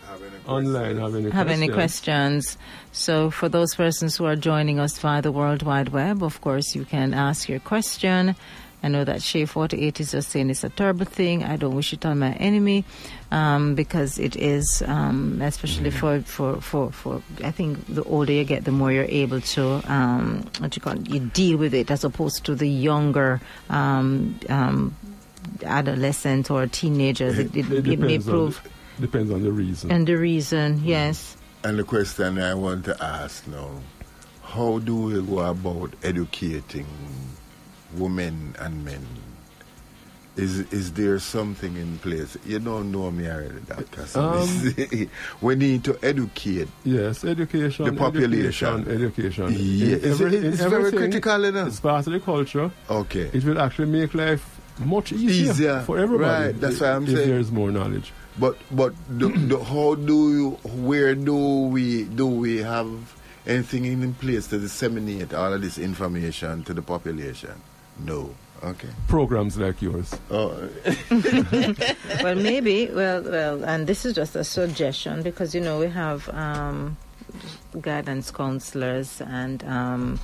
[0.08, 1.62] Have any online have any Have questions.
[1.62, 2.58] any questions?
[2.92, 6.76] So, for those persons who are joining us via the World Wide Web, of course,
[6.76, 8.36] you can ask your question
[8.84, 11.44] I know that Shay 48 is just saying it's a terrible thing.
[11.44, 12.86] I don't wish it on my enemy
[13.32, 18.44] um, because it is, um, especially for, for, for, for, I think the older you
[18.44, 21.90] get, the more you're able to, um, what you call it, you deal with it
[21.90, 24.96] as opposed to the younger um, um,
[25.66, 27.40] adolescents or teenagers.
[27.40, 28.62] It, it, it, may depends prove.
[28.98, 29.92] On, depends on the reason.
[29.92, 31.38] And the reason, yes.
[31.64, 33.70] And the question I want to ask now
[34.44, 36.88] how do we go about educating
[37.96, 39.06] women and men?
[40.38, 42.38] Is is there something in place?
[42.46, 44.06] You don't know me already, doctor.
[44.06, 45.10] So Um,
[45.42, 46.68] we need to educate.
[46.86, 47.86] yes, education.
[47.86, 48.82] The population.
[48.88, 49.48] Education.
[49.48, 49.56] education.
[49.58, 51.66] Yeah, In it's, every- in it's very critical, you know.
[51.66, 52.70] It's part of the culture.
[52.88, 53.32] Okay.
[53.34, 54.46] It will actually make life
[54.80, 56.46] much easier, Easier, for everybody.
[56.46, 58.14] right, that's if, why I'm if saying- there's more knowledge.
[58.40, 60.50] But but the, the, how do you,
[60.86, 62.88] where do we do we have
[63.46, 67.54] anything in place to disseminate all of this information to the population?
[68.00, 68.36] No.
[68.64, 68.90] Okay.
[69.08, 70.16] Programs like yours.
[70.32, 70.68] Oh,
[72.24, 72.88] well, maybe.
[72.88, 76.98] Well, well, and this is just a suggestion because you know we have um,
[77.80, 80.20] guidance counselors and um,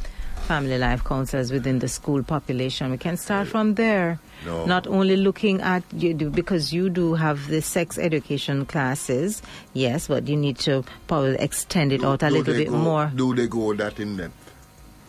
[0.48, 2.92] family life counselors within the school population.
[2.92, 4.20] We can start from there.
[4.46, 4.66] No.
[4.66, 9.42] Not only looking at you do because you do have the sex education classes,
[9.74, 13.12] yes, but you need to probably extend it out a little bit go- more.
[13.16, 14.34] Do they go that in depth?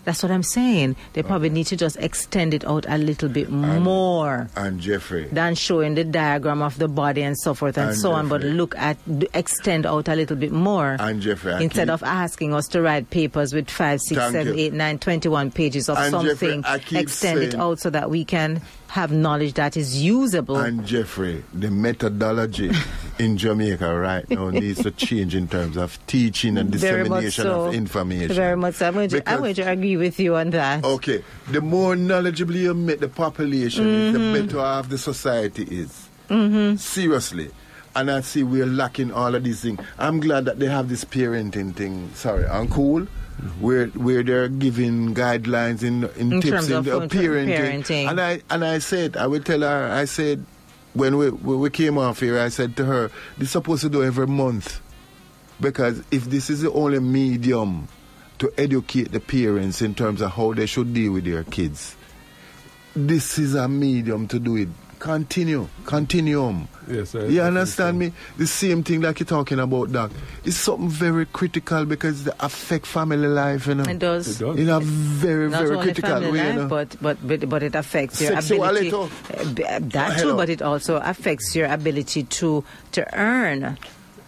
[0.04, 0.96] That's what I'm saying.
[1.14, 5.54] They probably need to just extend it out a little bit more And Jeffrey, than
[5.54, 8.76] showing the diagram of the body and so forth and, And so on, but look
[8.76, 8.98] at
[9.32, 13.08] extend out a little bit more and Jeffrey, instead keep- of asking us to write
[13.08, 14.64] papers with five, six, seven, you.
[14.66, 16.62] eight, nine, 21 pages of And something.
[16.84, 18.60] Keep extend it out so that we can
[18.94, 20.56] have knowledge that is usable.
[20.56, 22.70] and Jeffrey, the methodology
[23.18, 27.64] in Jamaica right now needs to change in terms of teaching and dissemination so.
[27.64, 28.36] of information.
[28.36, 28.76] Very much.
[28.76, 28.86] so.
[28.86, 30.84] I'm going, to, I'm going to agree with you on that.
[30.84, 36.08] Okay, the more knowledgeable you make the population, is, the better off the society is.
[36.28, 36.76] Mm-hmm.
[36.76, 37.50] Seriously.
[37.96, 39.80] And I see we're lacking all of these things.
[39.98, 42.12] I'm glad that they have this parenting thing.
[42.14, 43.08] Sorry, on cool.
[43.60, 47.58] Where where they're giving guidelines in in, In tips in the uh, parenting.
[47.58, 48.08] parenting.
[48.08, 50.44] And I and I said I will tell her I said
[50.94, 53.88] when we when we came off here I said to her this is supposed to
[53.90, 54.80] do every month
[55.60, 57.88] because if this is the only medium
[58.38, 61.96] to educate the parents in terms of how they should deal with their kids,
[62.94, 64.68] this is a medium to do it.
[65.04, 66.66] Continue, continuum.
[66.88, 68.12] Yes, I- I you think understand me?
[68.38, 70.10] The same thing like you're talking about, Doc.
[70.46, 73.84] It's something very critical because it affect family life, you know.
[73.84, 74.40] It does.
[74.40, 74.58] It does.
[74.58, 76.68] In a very, Not very only critical family way, you life, know.
[76.68, 79.12] but, but but but it affects your Sexuality ability.
[79.68, 83.76] Uh, that too, but it also affects your ability to to earn.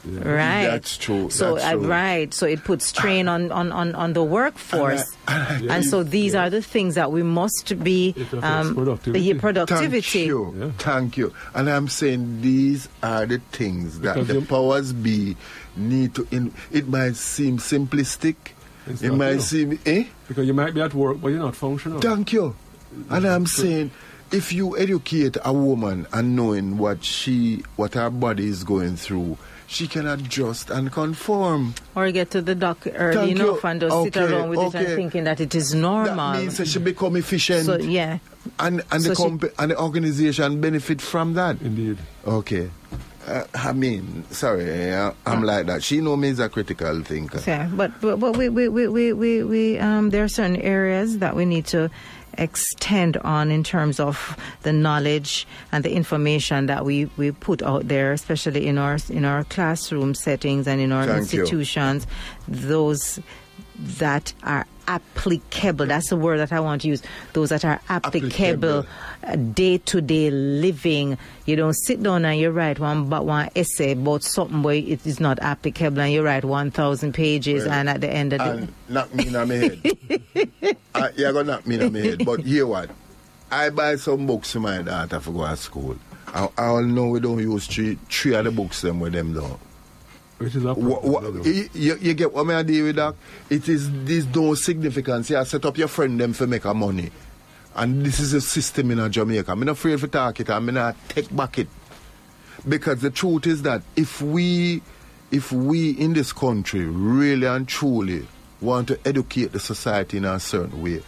[0.07, 0.67] Right.
[0.67, 2.33] That's true, So that's uh, right.
[2.33, 5.05] So it puts strain on, on, on, on the workforce.
[5.27, 10.01] And And, so these are the things that we must be It affects productivity.
[10.01, 10.55] Thank you.
[10.57, 10.71] Yeah.
[10.79, 11.35] Thank you.
[11.55, 15.37] And I'm saying these are the things that Because the powers be
[15.77, 16.27] need to.
[16.31, 18.37] In, it might seem simplistic.
[18.87, 20.05] It's it might you seem, eh?
[20.29, 22.01] Because you might be at work, but you're not functional.
[22.01, 22.55] Thank you.
[23.11, 23.91] And I'm saying,
[24.33, 29.39] if you educate a woman and knowing what she, what her body is going through,
[29.69, 31.75] she can adjust and conform.
[31.95, 33.61] Or get to the doc early Thank you.
[33.65, 36.15] and just sit Okay, around with it and thinking that it is normal.
[36.33, 37.67] That means that she become efficient.
[37.67, 38.19] so yeah.
[38.61, 41.61] and and So the she- comp- and the organization benefit from that.
[41.63, 41.99] Indeed.
[42.27, 42.71] Okay.
[43.27, 45.83] Uh, I mean, sorry, uh, I'm like that.
[45.83, 47.43] She know me as a critical thinker.
[47.45, 51.19] Yeah, but but, but we, we, we, we, we, we um, there are certain areas
[51.19, 51.91] that we need to
[52.39, 57.89] extend on in terms of the knowledge and the information that we, we put out
[57.89, 61.41] there, especially in our in our classroom settings and in our Thank you.
[61.41, 62.07] institutions.
[62.49, 63.21] Those
[63.79, 65.87] that are applicable.
[65.87, 67.03] That's the word that I want to use.
[67.33, 68.87] Those that are applicable,
[69.53, 71.19] day to day living.
[71.45, 75.07] You don't sit down and you write one but one essay about something where it
[75.07, 78.39] is not applicable and you write one thousand pages Well, and at the end of
[78.39, 80.77] the knock me in my head.
[80.95, 82.25] uh, you're to knock me in my head.
[82.25, 82.91] But hear what?
[83.51, 85.97] I buy some books for my daughter for go to school.
[86.29, 89.33] I, I all know we don't use three, three of the books them with them
[89.33, 89.59] though.
[90.39, 91.43] Which is problem.
[91.45, 93.15] you, you- get what me I deal with that?
[93.49, 95.31] It is this no significance.
[95.31, 97.11] You set up your friend them for make a money.
[97.75, 99.53] And this is a system in Jamaica.
[99.53, 100.51] I'm not afraid to talk it.
[100.51, 101.69] I'm not take back it.
[102.69, 104.83] Because the truth is that if we
[105.31, 108.27] if we in this country really and truly
[108.61, 111.03] want to educate the society in a certain way,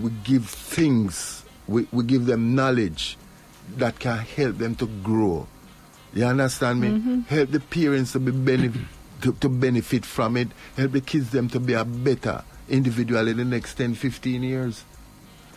[0.00, 3.16] we give things, we, we give them knowledge
[3.76, 5.46] that can help them to grow.
[6.14, 7.22] You understand me?
[7.28, 8.80] Help the parents to be benefit
[9.22, 10.48] to, to benefit from it.
[10.76, 14.84] Help the kids them to be a better individual in the next 10, 15 years.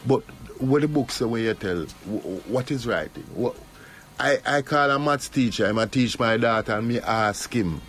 [0.08, 0.24] But
[0.60, 1.84] what the book say when you tell
[2.48, 3.24] what is writing?
[3.36, 3.56] What,
[4.20, 7.82] I, I call a maths teacher, I'm a teach my daughter and me ask him.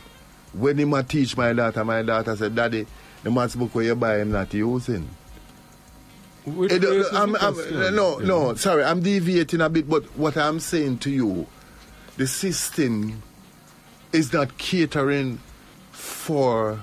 [0.52, 2.86] When him a teach my daughter, my daughter said, Daddy,
[3.22, 5.08] the maths book where you buy him not using.
[6.44, 10.04] Which Eh, the- raises I'm- I'm- no, you no, sorry, I'm deviating a bit, but
[10.18, 11.46] what I'm saying to you,
[12.16, 13.22] the system
[14.12, 15.38] is not catering
[15.90, 16.80] for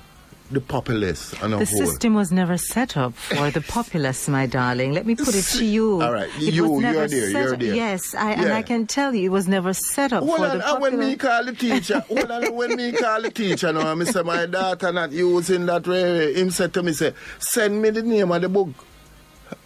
[0.50, 1.64] the populace The whole.
[1.64, 4.92] system was never set up for the populace, my darling.
[4.92, 6.02] Let me put it to you.
[6.02, 7.74] All right, It you- was never you're there, you're there.
[7.76, 10.58] Yes, I, and I can tell you, it was never set up Hold for on,
[10.58, 13.94] the and when me call the teacher, hold on, when me call the teacher now,
[13.94, 17.90] I say my daughter not using that way, him said to me, say, send me
[17.90, 18.70] the name of the book.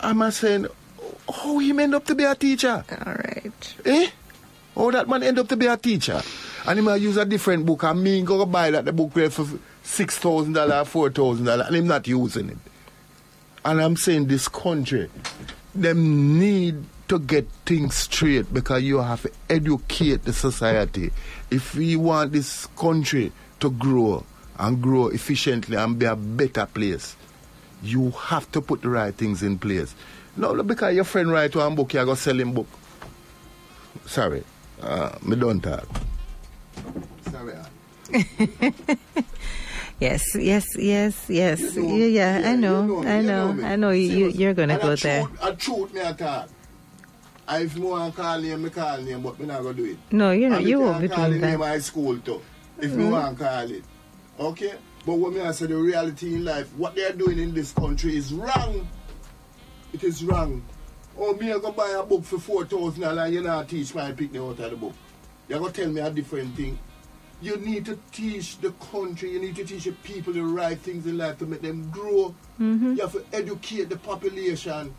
[0.01, 0.67] I'm saying,
[1.35, 2.85] how him end up to be a teacher?
[3.07, 3.75] All right.
[3.87, 4.11] Eh?
[4.75, 6.21] How that man end up to be a teacher?
[6.67, 9.13] And he might uh, use a different book and me go buy that the book
[9.13, 9.47] there for
[9.83, 12.59] six thousand dollar, four thousand dollar, and him not using it.
[13.65, 15.11] And I'm saying this country,
[15.75, 21.11] them need to get things straight because you have to educate the society.
[21.51, 24.25] If we want this country to grow
[24.59, 27.17] and grow efficiently and be a better place,
[27.83, 29.95] you have to put the right things in place.
[30.37, 32.67] No, because your friend write one book, you go sell him book.
[34.07, 34.43] Sorry,
[34.83, 35.87] uh, me don't talk.
[37.31, 37.55] Sorry.
[40.01, 41.77] Yes, yes, yes, yes.
[41.77, 42.07] You know- yeah,
[42.41, 43.59] yeah, I you know, I you know.
[43.63, 43.91] I know.
[43.91, 45.25] You, you're going to And go a there.
[45.25, 46.49] Truth, a truth me a talk.
[47.49, 49.99] If me want call name, me call name, but me not gonna do it.
[50.11, 51.59] No, you know, And you won't be doing name that.
[51.61, 51.81] Mm-hmm.
[51.81, 52.43] school too.
[52.81, 53.85] If me want call it.
[54.41, 54.75] Okay?
[55.07, 57.71] But what me I say the reality in life, what they are doing in this
[57.73, 58.89] country is wrong.
[59.93, 60.63] It is wrong.
[61.19, 63.95] Oh, me I go buy a book for four thousand dollars and you not teach
[63.95, 64.95] my pick out of the book.
[65.49, 66.79] You're gonna tell me a different thing.
[67.43, 71.07] You need to teach the country, you need to teach the people the right things
[71.07, 72.35] in life to make them grow.
[72.59, 72.95] Mm-hmm.
[72.95, 74.95] You have to educate the population.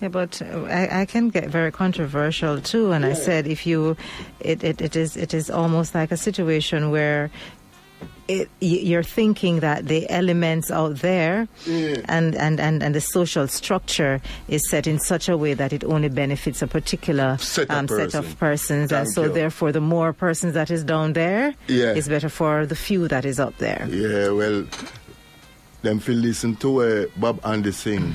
[0.00, 2.92] Yeah, but uh, I, I can get very controversial too.
[2.92, 3.96] And I said, if you,
[4.40, 7.30] it, it, it is it is almost like a situation where
[8.28, 14.20] it, you're thinking that the elements out there and, and, and, and the social structure
[14.48, 17.88] is set in such a way that it only benefits a particular Set of um,
[17.88, 18.92] set of persons.
[18.92, 19.32] and so, you.
[19.32, 21.92] therefore, the more persons that is down there Yeah.
[21.92, 23.86] is better for the few that is up there.
[23.90, 24.64] Yeah, well,
[25.82, 28.14] them feel listen to uh, Bob Andy sing.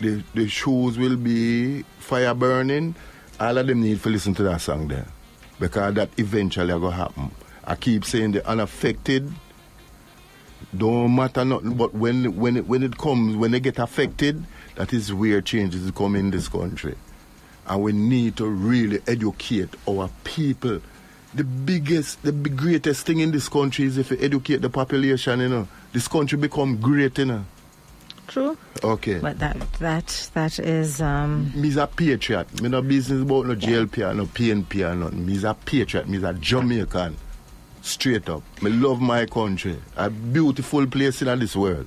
[0.00, 2.94] The, the shoes will be fire burning.
[3.40, 5.06] All of them need to listen to that song there.
[5.60, 7.30] Because that eventually going to happen.
[7.68, 9.30] I keep saying the unaffected
[10.76, 14.44] don't matter nothing, but when when it, when it comes, when they get affected,
[14.74, 16.94] that is where changes come in this country.
[17.66, 20.80] And we need to really educate our people.
[21.34, 25.40] The biggest, the big, greatest thing in this country is if you educate the population,
[25.40, 27.44] you know, this country become great, you know.
[28.26, 28.58] True.
[28.82, 29.20] Okay.
[29.20, 32.60] But that that that is um, Me's a patriot.
[32.60, 35.24] Me no business about no JLP or no PNP or nothing.
[35.24, 36.08] Me's a patriot.
[36.08, 37.16] Me's a Jamaican.
[37.88, 38.42] Straight up.
[38.62, 39.78] Me love my country.
[39.96, 41.86] A beautiful place in this world.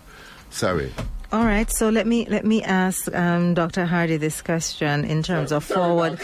[0.49, 0.91] Sorry.
[1.31, 3.85] All right, so let me let me ask um, Dr.
[3.85, 5.77] Hardy this question in terms of Sorry,
[6.17, 6.19] forward.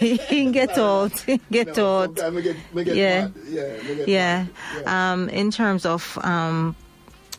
[0.52, 1.12] get old,
[1.52, 2.16] get No, old.
[2.16, 3.28] get, get Yeah.
[3.46, 3.76] Yeah.
[4.06, 4.46] Yeah.
[4.74, 5.12] Yeah.
[5.12, 6.74] Um, in terms of um,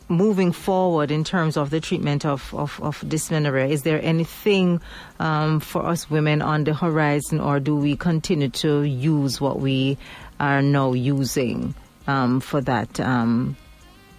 [0.08, 4.80] moving forward, in terms of the treatment of, of, of dysmenorrhea, is there anything
[5.20, 9.98] um, for us women on the horizon, or do we continue to use what we
[10.42, 11.74] are now using
[12.08, 13.56] um, for that um,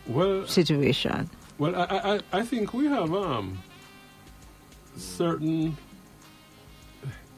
[0.07, 1.29] Well, situation?
[1.59, 3.59] well, I, I, I- I think we have um,
[4.97, 5.77] certain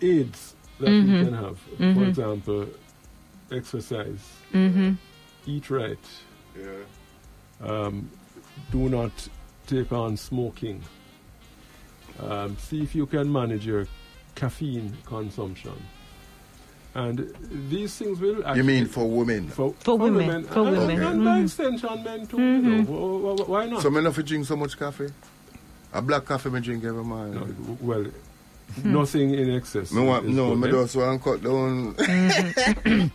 [0.02, 1.58] aids that we can have.
[1.78, 2.66] For example,
[3.50, 4.20] exercise,
[5.46, 5.98] eat right,
[6.58, 6.84] Yeah.
[7.70, 8.10] um,
[8.70, 9.12] do not
[9.66, 10.82] take on smoking.
[12.20, 13.86] Um, see if you can manage your
[14.34, 15.72] caffeine consumption.
[16.96, 17.34] And
[17.70, 18.56] these things will actually.
[18.58, 19.48] You mean for women?
[19.48, 21.02] for, For women, for and, women.
[21.02, 21.44] and by Mhm.
[21.44, 22.38] extension, men too.
[22.38, 23.82] You know, wh- wh- why not?
[23.82, 25.08] So me not fi drink so much coffee.
[25.92, 27.34] A black coffee me drink every morning.
[27.34, 28.04] No, well,
[28.82, 29.92] nothing in excess.
[29.92, 30.72] Me want no, good, me eh?
[30.72, 31.94] just want cut down.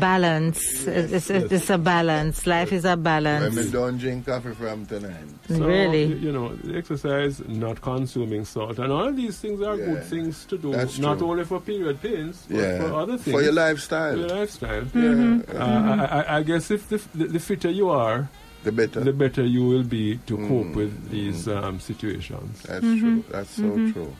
[0.00, 0.86] Balance.
[0.86, 2.46] it's, it's, it's a balance.
[2.46, 3.54] Life is a when balance.
[3.54, 5.24] me don't drink coffee from tonight.
[5.48, 6.04] So, really?
[6.04, 10.44] You know, exercise, not consuming salt, and all of these things are Yeah, good things
[10.46, 11.30] to do, that's not true.
[11.30, 12.78] only for period pains, but Yeah.
[12.88, 13.34] for other things.
[13.36, 14.16] For your lifestyle.
[14.16, 14.84] For lifestyle.
[14.94, 15.54] your lifestyle.
[15.54, 15.60] Yeah.
[15.60, 18.28] Uh, I, I, I guess if the, the, the fitter you are,
[18.64, 19.00] The better.
[19.00, 22.62] the better you will be to cope Mm, with these um, situations.
[22.62, 23.24] That's true.
[23.30, 24.16] That's so true.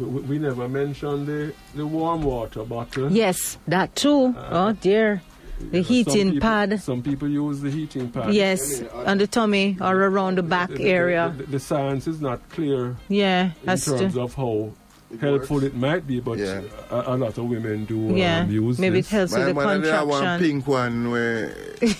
[0.00, 3.12] We, we we never mentioned the, the warm water bottle.
[3.12, 4.34] Yes, that too.
[4.36, 5.20] oh dear.
[5.60, 6.80] The you know, some heating people- pad.
[6.80, 8.32] Some people use the heating pad.
[8.32, 11.34] Yes, I mean, on the tummy or around the back the- the- area.
[11.36, 13.84] The, the science is not clear Yeah, in terms
[14.14, 14.20] to.
[14.22, 14.72] of how
[15.12, 15.66] It helpful works.
[15.66, 16.62] it might be, but Yeah.
[16.90, 19.10] a, a lot of women do Yeah, um, use maybe it this.
[19.10, 20.46] helps with My the mother did have one contraction.
[20.62, 21.94] pink one where Yeah, co- uh,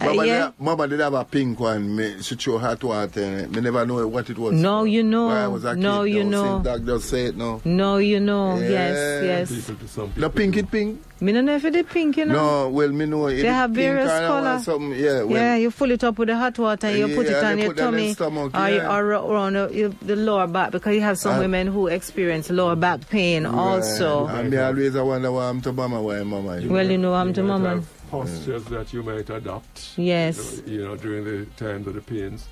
[0.00, 0.46] Mama, yeah.
[0.46, 1.94] did, Mama did have a pink one.
[1.96, 3.50] Me, she threw hot water in it.
[3.50, 4.54] Me never know what it was.
[4.54, 5.28] No, you know.
[5.28, 6.30] When was a No, kid, you now.
[6.30, 6.62] know.
[6.62, 7.60] Since doctors say it now.
[7.64, 8.56] No, you know.
[8.58, 8.68] Yeah.
[8.68, 9.50] Yes, yes.
[9.66, 10.60] People do- some The people pink do.
[10.60, 11.02] it pink?
[11.20, 12.34] Me don't know if it pink, you know.
[12.34, 13.42] No, well, me know it.
[13.42, 14.58] They have various and I want colour.
[14.60, 17.26] Some, yeah, well, yeah, you fill it up with the hot water and you put
[17.26, 18.96] it on your put that in tummy stomach, or, yeah.
[18.96, 22.50] or around the, you- the lower back because you have some Uh, women who experience
[22.50, 24.26] lower back pain also.
[24.26, 24.40] Right.
[24.40, 26.58] And me always I wonder why I'm to mama, why mama.
[26.60, 26.90] you Well, know.
[26.90, 27.68] you know, I'm You to might mama.
[27.76, 29.98] have Postures that you might adopt.
[29.98, 30.62] Yes.
[30.66, 32.46] You know, during the times of the pains.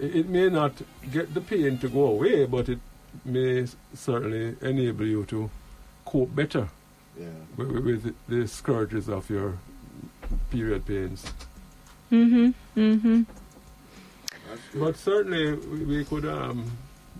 [0.00, 0.72] It, it may not
[1.12, 2.80] get the pain to go away, but it
[3.24, 5.48] may certainly enable you to
[6.04, 6.68] cope better
[7.18, 7.28] Yeah.
[7.56, 9.58] with, with the scourges of your
[10.50, 11.24] period pains.
[12.12, 12.50] Mm-hmm.
[12.80, 13.22] Mm-hmm.
[14.74, 16.70] But certainly, we, we could, um,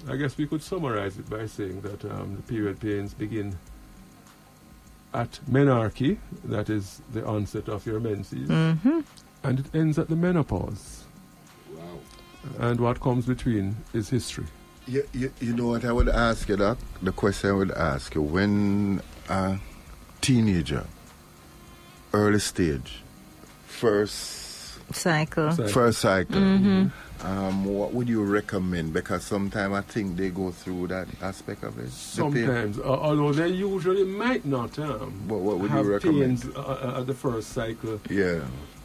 [0.08, 3.58] I guess, we could summarize it by saying that um, the period pains begin
[5.14, 9.00] at menarche, that is the onset of your menses, Mm-hmm.
[9.44, 11.04] and it ends at the menopause.
[11.74, 11.82] Wow.
[12.58, 14.46] And what comes between is history.
[14.86, 16.78] You, you, you know what I would ask you, Doc?
[17.02, 19.58] The question I would ask you when a
[20.26, 20.84] teenager,
[22.12, 23.02] early stage,
[23.66, 24.44] first
[24.92, 25.50] Cycle.
[25.52, 27.26] So- first cycle, Mm-hmm.
[27.26, 28.92] um, what would you recommend?
[28.92, 31.86] Because sometimes I think they go through that aspect of it.
[31.86, 31.90] the.
[31.90, 36.42] Sometimes, uh, although they usually might not um, What- what would you recommend?
[36.42, 38.40] pains uh, uh, at the first cycle, Yeah.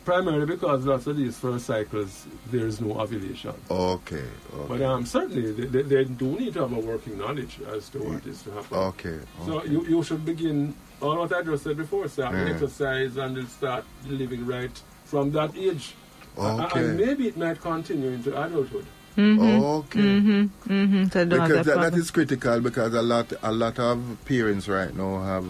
[0.06, 3.54] primarily because lots of these first cycles there is no ovulation.
[3.70, 4.16] Okay.
[4.56, 4.68] Okay.
[4.70, 8.00] But um, certainly, they, they, they do need to have a working knowledge as to
[8.00, 8.78] what is to happen.
[8.94, 9.20] okay.
[9.46, 12.54] So you, you should begin, all what I just said before, start Yeah.
[12.54, 14.72] exercise and then start living right
[15.06, 15.94] from that age.
[16.38, 16.80] A- a- Okay.
[16.80, 18.86] And maybe it might continue into adulthood.
[19.18, 20.00] Okay.
[20.00, 20.72] Mm-hmm.
[20.72, 21.04] Mm-hmm.
[21.10, 25.22] So Because that that, that critical because a lot a lot of parents right now
[25.22, 25.46] have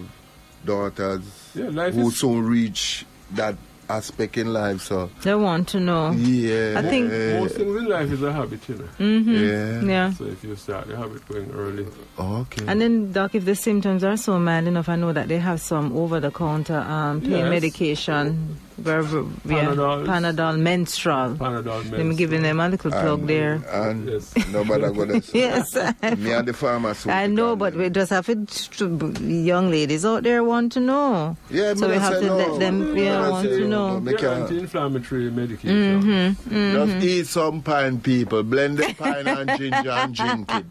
[0.66, 1.22] daughters
[1.54, 3.56] Yeah, life who is- soon reach that
[3.98, 4.82] aspect in life.
[4.82, 6.12] So They want to know.
[6.12, 8.90] yeah, I think- Most things in life is a habit, you know.
[9.00, 9.36] Mm-hmm.
[9.36, 9.82] yeah.
[9.94, 10.14] Yeah.
[10.14, 11.86] So if you start the habit going early,
[12.20, 12.66] Okay.
[12.68, 15.60] And then, doc, if the symptoms are so mild enough, I know that they have
[15.62, 17.50] some over-the-counter um, pain Yes.
[17.50, 21.36] medication, ver- ver- yeah, Panadol, menstrual.
[21.36, 22.00] Panadol meds.
[22.00, 23.54] I'm giving them a little plug And- there.
[23.72, 24.34] And Yes.
[24.52, 25.40] nobody gonna say.
[25.40, 25.74] Yes,
[26.18, 27.12] Me and the pharmaceutical.
[27.12, 29.14] I know, but we just have to.
[29.22, 31.38] Young ladies out there want to know.
[31.50, 32.38] Yeah, so we have to no.
[32.38, 32.94] let them.
[32.94, 34.00] Me Yeah, want to know.
[34.04, 36.02] but me anti-inflammatory medication.
[36.02, 36.74] Mm-hmm.
[36.74, 38.44] Just eat some pine, people.
[38.44, 40.66] Blend the pine and ginger and drink it.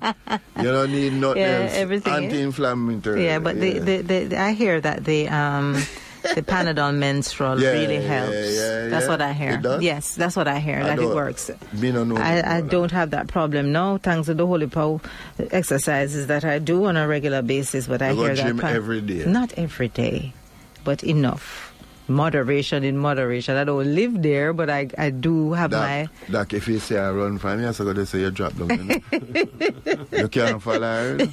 [0.59, 1.75] You don't need nothing Yeah, else.
[1.75, 2.13] everything.
[2.25, 3.25] Anti-inflammatory.
[3.25, 5.77] Yeah, but The, the, the, I hear that the um,
[6.35, 8.57] the Panadol menstrual Yeah, really yeah, helps.
[8.57, 9.53] yeah, that's what I hear.
[9.53, 9.83] It does?
[9.83, 10.81] Yes, that's what I hear.
[10.81, 11.51] I that it works.
[11.73, 12.17] Me no know.
[12.17, 15.01] I, I don't have that problem now, thanks to the Holy Power
[15.51, 17.87] exercises that I do on a regular basis.
[17.87, 19.25] But I You hear that gym every day?
[19.25, 20.33] Not every day,
[20.85, 21.70] but enough.
[22.11, 23.57] Moderation in moderation.
[23.57, 26.09] I don't live there, but I, I do have my.
[26.27, 28.53] Doc, Doc, if you say I run from you, so go to say you drop
[28.55, 28.69] them.
[28.71, 30.07] You, know?
[30.19, 31.19] you can't follow her.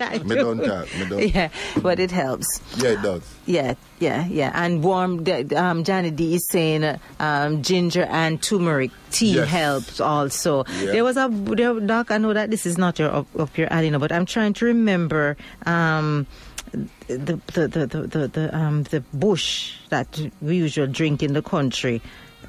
[0.00, 0.88] I Me don't talk.
[0.96, 1.28] Me don't.
[1.28, 1.50] Yeah,
[1.82, 2.60] but it helps.
[2.78, 3.22] Yeah, it does.
[3.44, 4.52] Yeah, yeah, yeah.
[4.54, 9.48] And warm, um, Johnny D is saying um, ginger and turmeric tea Yes.
[9.48, 10.64] helps also.
[10.80, 10.92] Yeah.
[10.92, 13.70] There was a, there, Doc, I know that this is not your up, up your
[13.72, 15.36] alley, but I'm trying to remember
[15.66, 16.26] um,
[16.72, 21.42] the, the, the, the, the, the, um, the bush that we usually drink in the
[21.42, 22.00] country.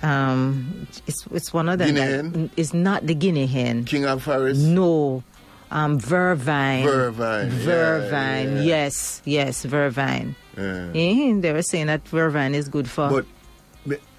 [0.01, 1.95] Um, it's, it's one of them.
[1.95, 2.49] Guinea hen?
[2.55, 3.85] It's not the guinea hen.
[3.85, 4.61] King of Forest.
[4.61, 5.23] No.
[5.69, 6.83] Um, vervine.
[6.85, 8.55] Vervine, Vervine.
[8.57, 8.61] yeah.
[8.61, 10.35] Yes, yes, vervine.
[10.55, 10.91] Yeah.
[10.95, 13.09] Eh, they were saying that vervine is good for.
[13.09, 13.25] But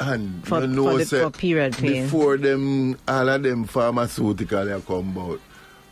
[0.01, 2.05] and For- you know, for the- say, for period pain.
[2.05, 5.41] Before them, all of them pharmaceutical they come out.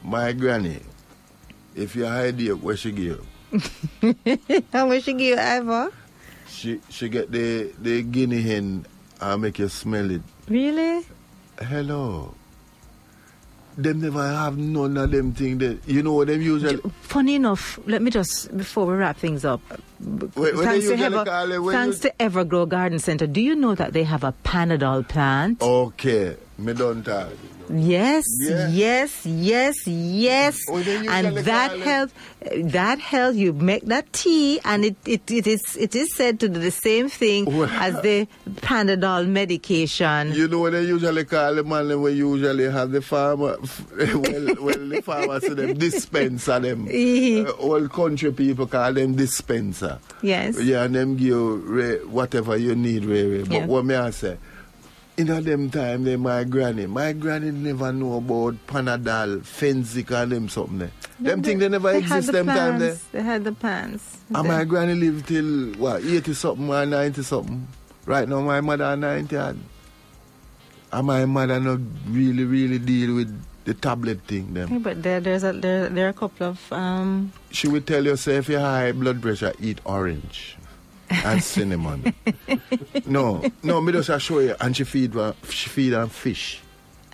[0.03, 0.81] My granny,
[1.75, 3.25] if you hide it, where she give?
[4.73, 5.93] How much she give Ivor?
[6.49, 8.87] She she get the the guinea hen
[9.21, 10.23] and make you smell it.
[10.49, 11.05] Really?
[11.61, 12.35] Hello.
[13.77, 17.79] Them never have none of them thing that you know what them usually Funny enough,
[17.87, 19.61] let me just before we wrap things up.
[20.01, 23.27] What thanks to, Ever, it thanks you- to Evergrow Garden Center.
[23.27, 25.61] Do you know that they have a Panadol plant?
[25.61, 26.37] Okay.
[26.57, 27.29] Me don't talk.
[27.69, 28.69] Yes, Yeah.
[28.69, 30.61] yes, yes, yes.
[30.69, 32.13] Oh, and that helps.
[32.63, 36.49] that help you make that tea and it, it, it is it is said to
[36.49, 38.29] do the same thing Well- as the
[38.63, 40.33] Panadol medication.
[40.33, 43.57] You know what they usually call the man we usually have the farmer
[43.99, 46.87] well well the farmer say them dispenser them.
[47.47, 49.99] Uh, all country people call them dispenser.
[50.23, 50.61] yes.
[50.63, 53.43] Yeah, and them give you re, whatever you need, really.
[53.43, 53.67] But Yeah.
[53.67, 54.37] what may I say,
[55.17, 56.87] in a them time, they my granny.
[56.87, 60.79] My granny never know about Panadol, Phensic, and them something.
[60.79, 60.91] There.
[61.19, 62.97] Them things they never They exist the them time there.
[63.13, 64.19] They had the plans.
[64.35, 67.67] And my granny lived till what, 80 something or 90 something.
[68.05, 69.65] Right now, my mother 90 and,
[70.93, 73.35] and my mother not really, really deal with
[73.65, 74.53] the tablet thing.
[74.55, 74.83] Yeah, Them.
[74.83, 78.17] but there, there's a there, there are a couple of um, She would tell you,
[78.17, 80.56] say, if you high blood pressure, eat orange
[81.11, 82.15] and cinnamon.
[83.07, 85.15] no, no, me just show you, and she feed
[85.49, 86.61] she feed on fish.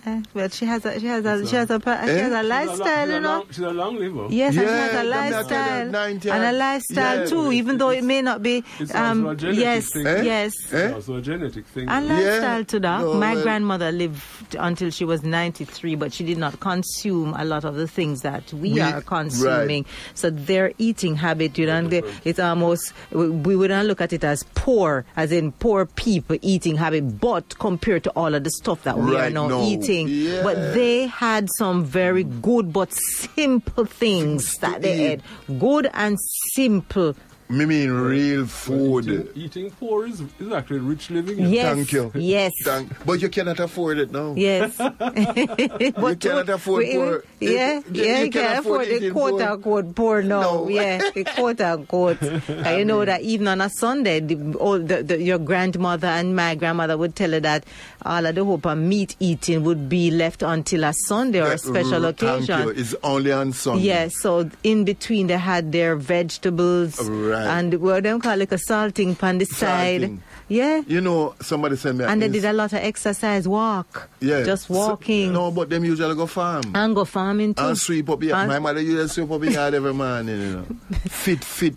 [0.05, 2.19] Uh, well, she has a she has a It's she has a pa- she Eh?
[2.19, 3.45] has a She's a lifestyle, long, you know.
[3.51, 4.27] She's a long liver.
[4.31, 7.27] Yes, and she has a lifestyle 90 and a lifestyle yeah.
[7.27, 8.65] too, even though it may not be.
[8.81, 10.07] It's Um, also a genetic yes, thing.
[10.09, 10.23] Eh?
[10.23, 10.53] yes.
[10.65, 10.93] It's Eh?
[10.93, 11.87] also a genetic thing.
[11.87, 12.01] Yeah.
[12.01, 13.01] lifestyle to that.
[13.03, 17.45] No, My well- grandmother lived until she was 93, but she did not consume a
[17.45, 19.85] lot of the things that we, We- are consuming.
[19.85, 19.93] right.
[20.15, 24.43] So their eating habit, you know, they, it's almost, we wouldn't look at it as
[24.57, 28.99] poor, as in poor people eating habit, but compared to all of the stuff that
[28.99, 29.63] we are now no.
[29.65, 29.92] eating.
[30.01, 30.43] Yeah.
[30.43, 32.43] But they had some very mm.
[32.43, 35.21] good but simple things that they ate.
[35.59, 36.19] Good and
[36.55, 37.15] simple.
[37.53, 39.05] Me mean real Well, food.
[39.07, 41.39] Eating, eating poor is, is actually rich living.
[41.49, 41.75] Yes.
[41.75, 42.11] Thank you.
[42.15, 42.53] Yes.
[42.65, 44.33] Thank, but you cannot afford it now.
[44.37, 44.73] Yes.
[45.83, 47.25] You but cannot afford we- poor.
[47.41, 49.43] Yeah, You- yeah, you you can can afford afford the quote poor.
[49.51, 50.41] unquote poor no.
[50.43, 50.69] No.
[50.69, 52.23] Yeah, eh, the quote unquote.
[52.49, 56.35] and you know that even on a Sunday, the, all the, the, your grandmother and
[56.35, 57.65] my grandmother would tell her that
[58.07, 61.59] all of the hope of meat eating would be left until a Sunday or a
[61.59, 62.63] special mm, Thank occasion.
[62.63, 62.69] you.
[62.71, 63.83] It's only on Sunday.
[63.85, 67.42] Yes, so in between they had their vegetables Right.
[67.47, 70.19] And what them call like a salting on the side.
[70.49, 70.83] Yeah.
[70.87, 72.05] You know, somebody sent me.
[72.05, 74.09] And they did a lot of exercise, walk.
[74.21, 74.43] Yeah.
[74.43, 75.33] Just So- walking.
[75.33, 76.63] no, but them usually go farm.
[76.75, 77.63] And go farming too.
[77.65, 78.49] And sweep up yard.
[78.49, 80.67] My mother used to sweep up yard every morning, you know.
[81.09, 81.75] fit, fit,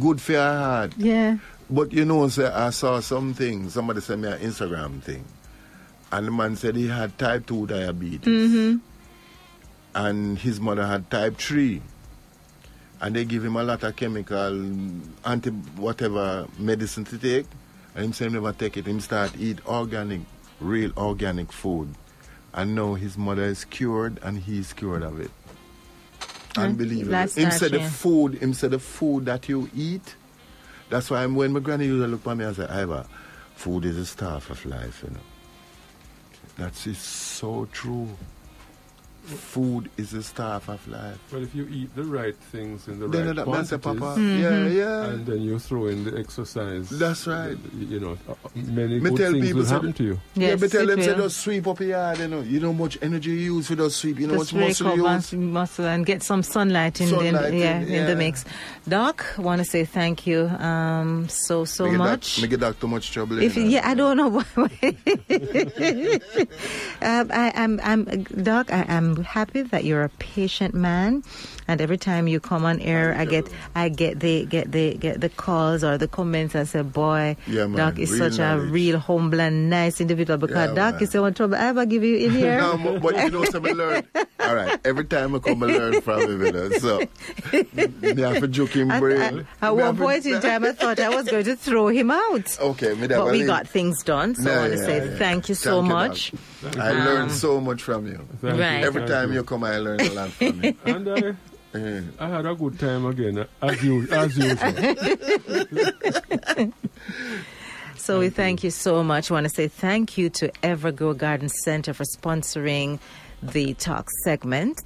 [0.00, 0.92] good for her heart.
[0.96, 1.36] Yeah.
[1.68, 5.24] But you know, say, I saw something, somebody sent me an Instagram thing.
[6.12, 8.20] And the man said he had type 2 diabetes.
[8.20, 8.76] Mm-hmm.
[9.94, 11.80] And his mother had type 3.
[13.04, 14.58] And they give him a lot of chemical,
[15.26, 17.44] anti whatever medicine to take.
[17.94, 18.86] And him say he never take it.
[18.86, 20.22] Him start eat organic,
[20.58, 21.94] real organic food.
[22.54, 25.30] And now his mother is cured and he's cured of it.
[26.54, 26.62] Mm.
[26.62, 27.12] Unbelievable.
[27.12, 30.14] lifestyle Him said the food, him said the food that you eat,
[30.88, 33.04] that's why when my granny used to look at me and say, Ivor,
[33.54, 35.20] food is the staff of life, you know.
[36.56, 38.08] That is so true.
[39.24, 41.18] Food is the staff of life.
[41.32, 44.00] But if you eat the right things in the Then right that man say, quantities,
[44.02, 44.42] Papa, Mm-hmm.
[44.42, 45.04] yeah, yeah.
[45.06, 46.90] and then you throw in the exercise.
[46.90, 47.56] That's right.
[47.78, 50.20] You know, uh, uh, many Me good tell things people will happen to you.
[50.34, 51.22] yeah, Yes, but tell it them, say, will.
[51.24, 52.40] just sweep up your yard, you know.
[52.42, 54.62] You know how much energy you use for those sweep, you know how Just much
[54.68, 55.26] muscle you use.
[55.26, 58.44] some muscle and get some sunlight in, Sunlight the, yeah, in- in the mix.
[58.86, 62.42] Doc, want to say thank you um, so so Me get that- much.
[62.42, 63.38] Me get that too much trouble.
[63.42, 63.70] If you know.
[63.70, 64.68] yeah, I don't know why.
[67.02, 68.04] um, I, I'm, I'm,
[68.42, 68.72] Doc.
[68.72, 68.84] I,
[69.16, 71.22] I'm happy that you're a patient man,
[71.68, 75.20] and every time you come on air, I get, I get the, get the, get
[75.20, 76.54] the calls or the comments.
[76.56, 78.68] I say, "Boy, Yeah, Doc is real such knowledge.
[78.68, 81.02] a real humble and nice individual." Because Yeah, Doc man.
[81.04, 81.54] is so much trouble.
[81.56, 82.58] I ever give you in here?
[82.74, 84.02] No, but, you know something learn.
[84.40, 86.70] All right, every time I come I learn from him, you know.
[86.72, 86.98] So
[87.52, 89.20] me have him uh, At, brain.
[89.20, 92.58] at, at one point in time, I thought I was going to throw him out.
[92.74, 95.80] Okay, But we got things done, so I want to yeah, say thank you so
[95.80, 96.30] Thank much.
[96.32, 96.40] Doc.
[96.78, 98.18] I learned so much from you.
[98.40, 98.80] Thank Right.
[98.80, 99.38] you, Every thank time you.
[99.38, 100.74] you come, I learn a lot from you.
[100.86, 101.34] And I,
[101.76, 102.00] Eh.
[102.20, 104.72] I had a good time again, uh, as, you, as usual.
[107.96, 109.30] So we thank you so much.
[109.30, 112.98] I want to say thank you to Evergrow Garden Center for sponsoring
[113.42, 114.78] the talk segment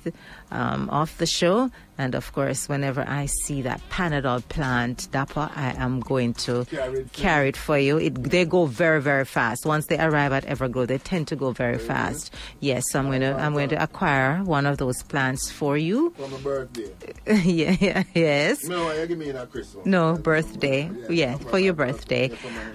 [0.51, 1.71] um, of the show.
[2.01, 7.01] And of course, whenever I see that Panadol plant, Dapper, I am going to Carry
[7.01, 7.99] it for carry it for you.
[7.99, 9.67] It, they go very, very fast.
[9.67, 12.33] Once they arrive at Evergrow, they tend to go very fast.
[12.61, 16.11] Yes, so I'm going to I'm going to acquire one of those plants for you.
[16.17, 16.93] For my birthday.
[17.27, 18.63] yeah, yeah, yes.
[18.65, 19.85] No, you give me that Christmas.
[19.85, 20.89] No, birthday.
[21.11, 22.31] Yeah, for your birthday.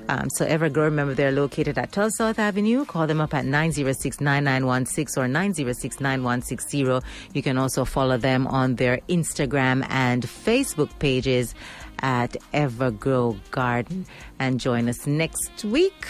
[0.10, 2.84] Um, so Evergrow, remember they're located at 12 South Avenue.
[2.84, 7.02] Call them up at 906-9916 or 906-9160.
[7.34, 11.56] You can also follow them on their Instagram and Facebook pages
[12.00, 14.06] at Evergrow Garden.
[14.38, 16.06] And join us next week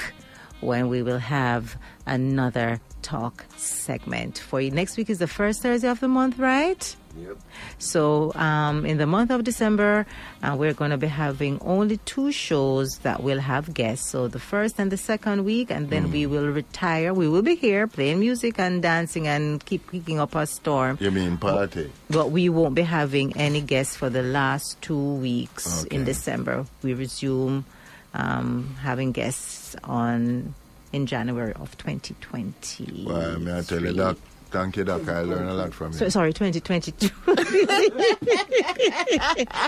[0.60, 4.72] when we will have another talk segment for you.
[4.72, 6.96] Next week is the first Thursday of the month, right?
[7.18, 7.38] Yep.
[7.78, 10.06] So, um, in the month of December,
[10.42, 14.10] uh, we're going to be having only two shows that will have guests.
[14.10, 17.14] So, the first and the second week, and then we will retire.
[17.14, 20.98] We will be here playing music and dancing and keep kicking up a storm.
[21.00, 21.92] You mean party?
[22.10, 26.66] But we won't be having any guests for the last two weeks in December.
[26.82, 27.66] We resume
[28.14, 30.56] um, having guests on
[30.92, 33.06] in January of 2020.
[33.06, 34.18] Well, may I tell you, Doc,
[34.54, 35.08] thank you, Doc.
[35.10, 35.98] I learned a lot from you.
[35.98, 37.08] So, sorry, 2022.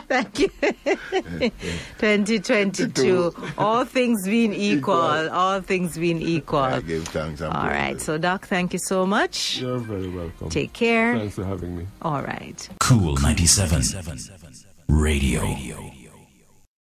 [0.08, 0.50] Thank you.
[2.00, 3.34] 2022.
[3.58, 4.96] All things being equal.
[4.96, 5.30] Equal.
[5.32, 6.60] All things being equal.
[6.60, 7.42] I give thanks.
[7.42, 7.74] and All praise.
[7.74, 8.02] right.
[8.02, 9.60] So, Doc, thank you so much.
[9.60, 10.50] You're very welcome.
[10.50, 11.18] Take care.
[11.18, 11.88] Thanks for having me.
[12.02, 12.70] All right.
[12.80, 13.82] Cool 97.
[14.88, 15.42] Radio.
[15.42, 15.92] Radio.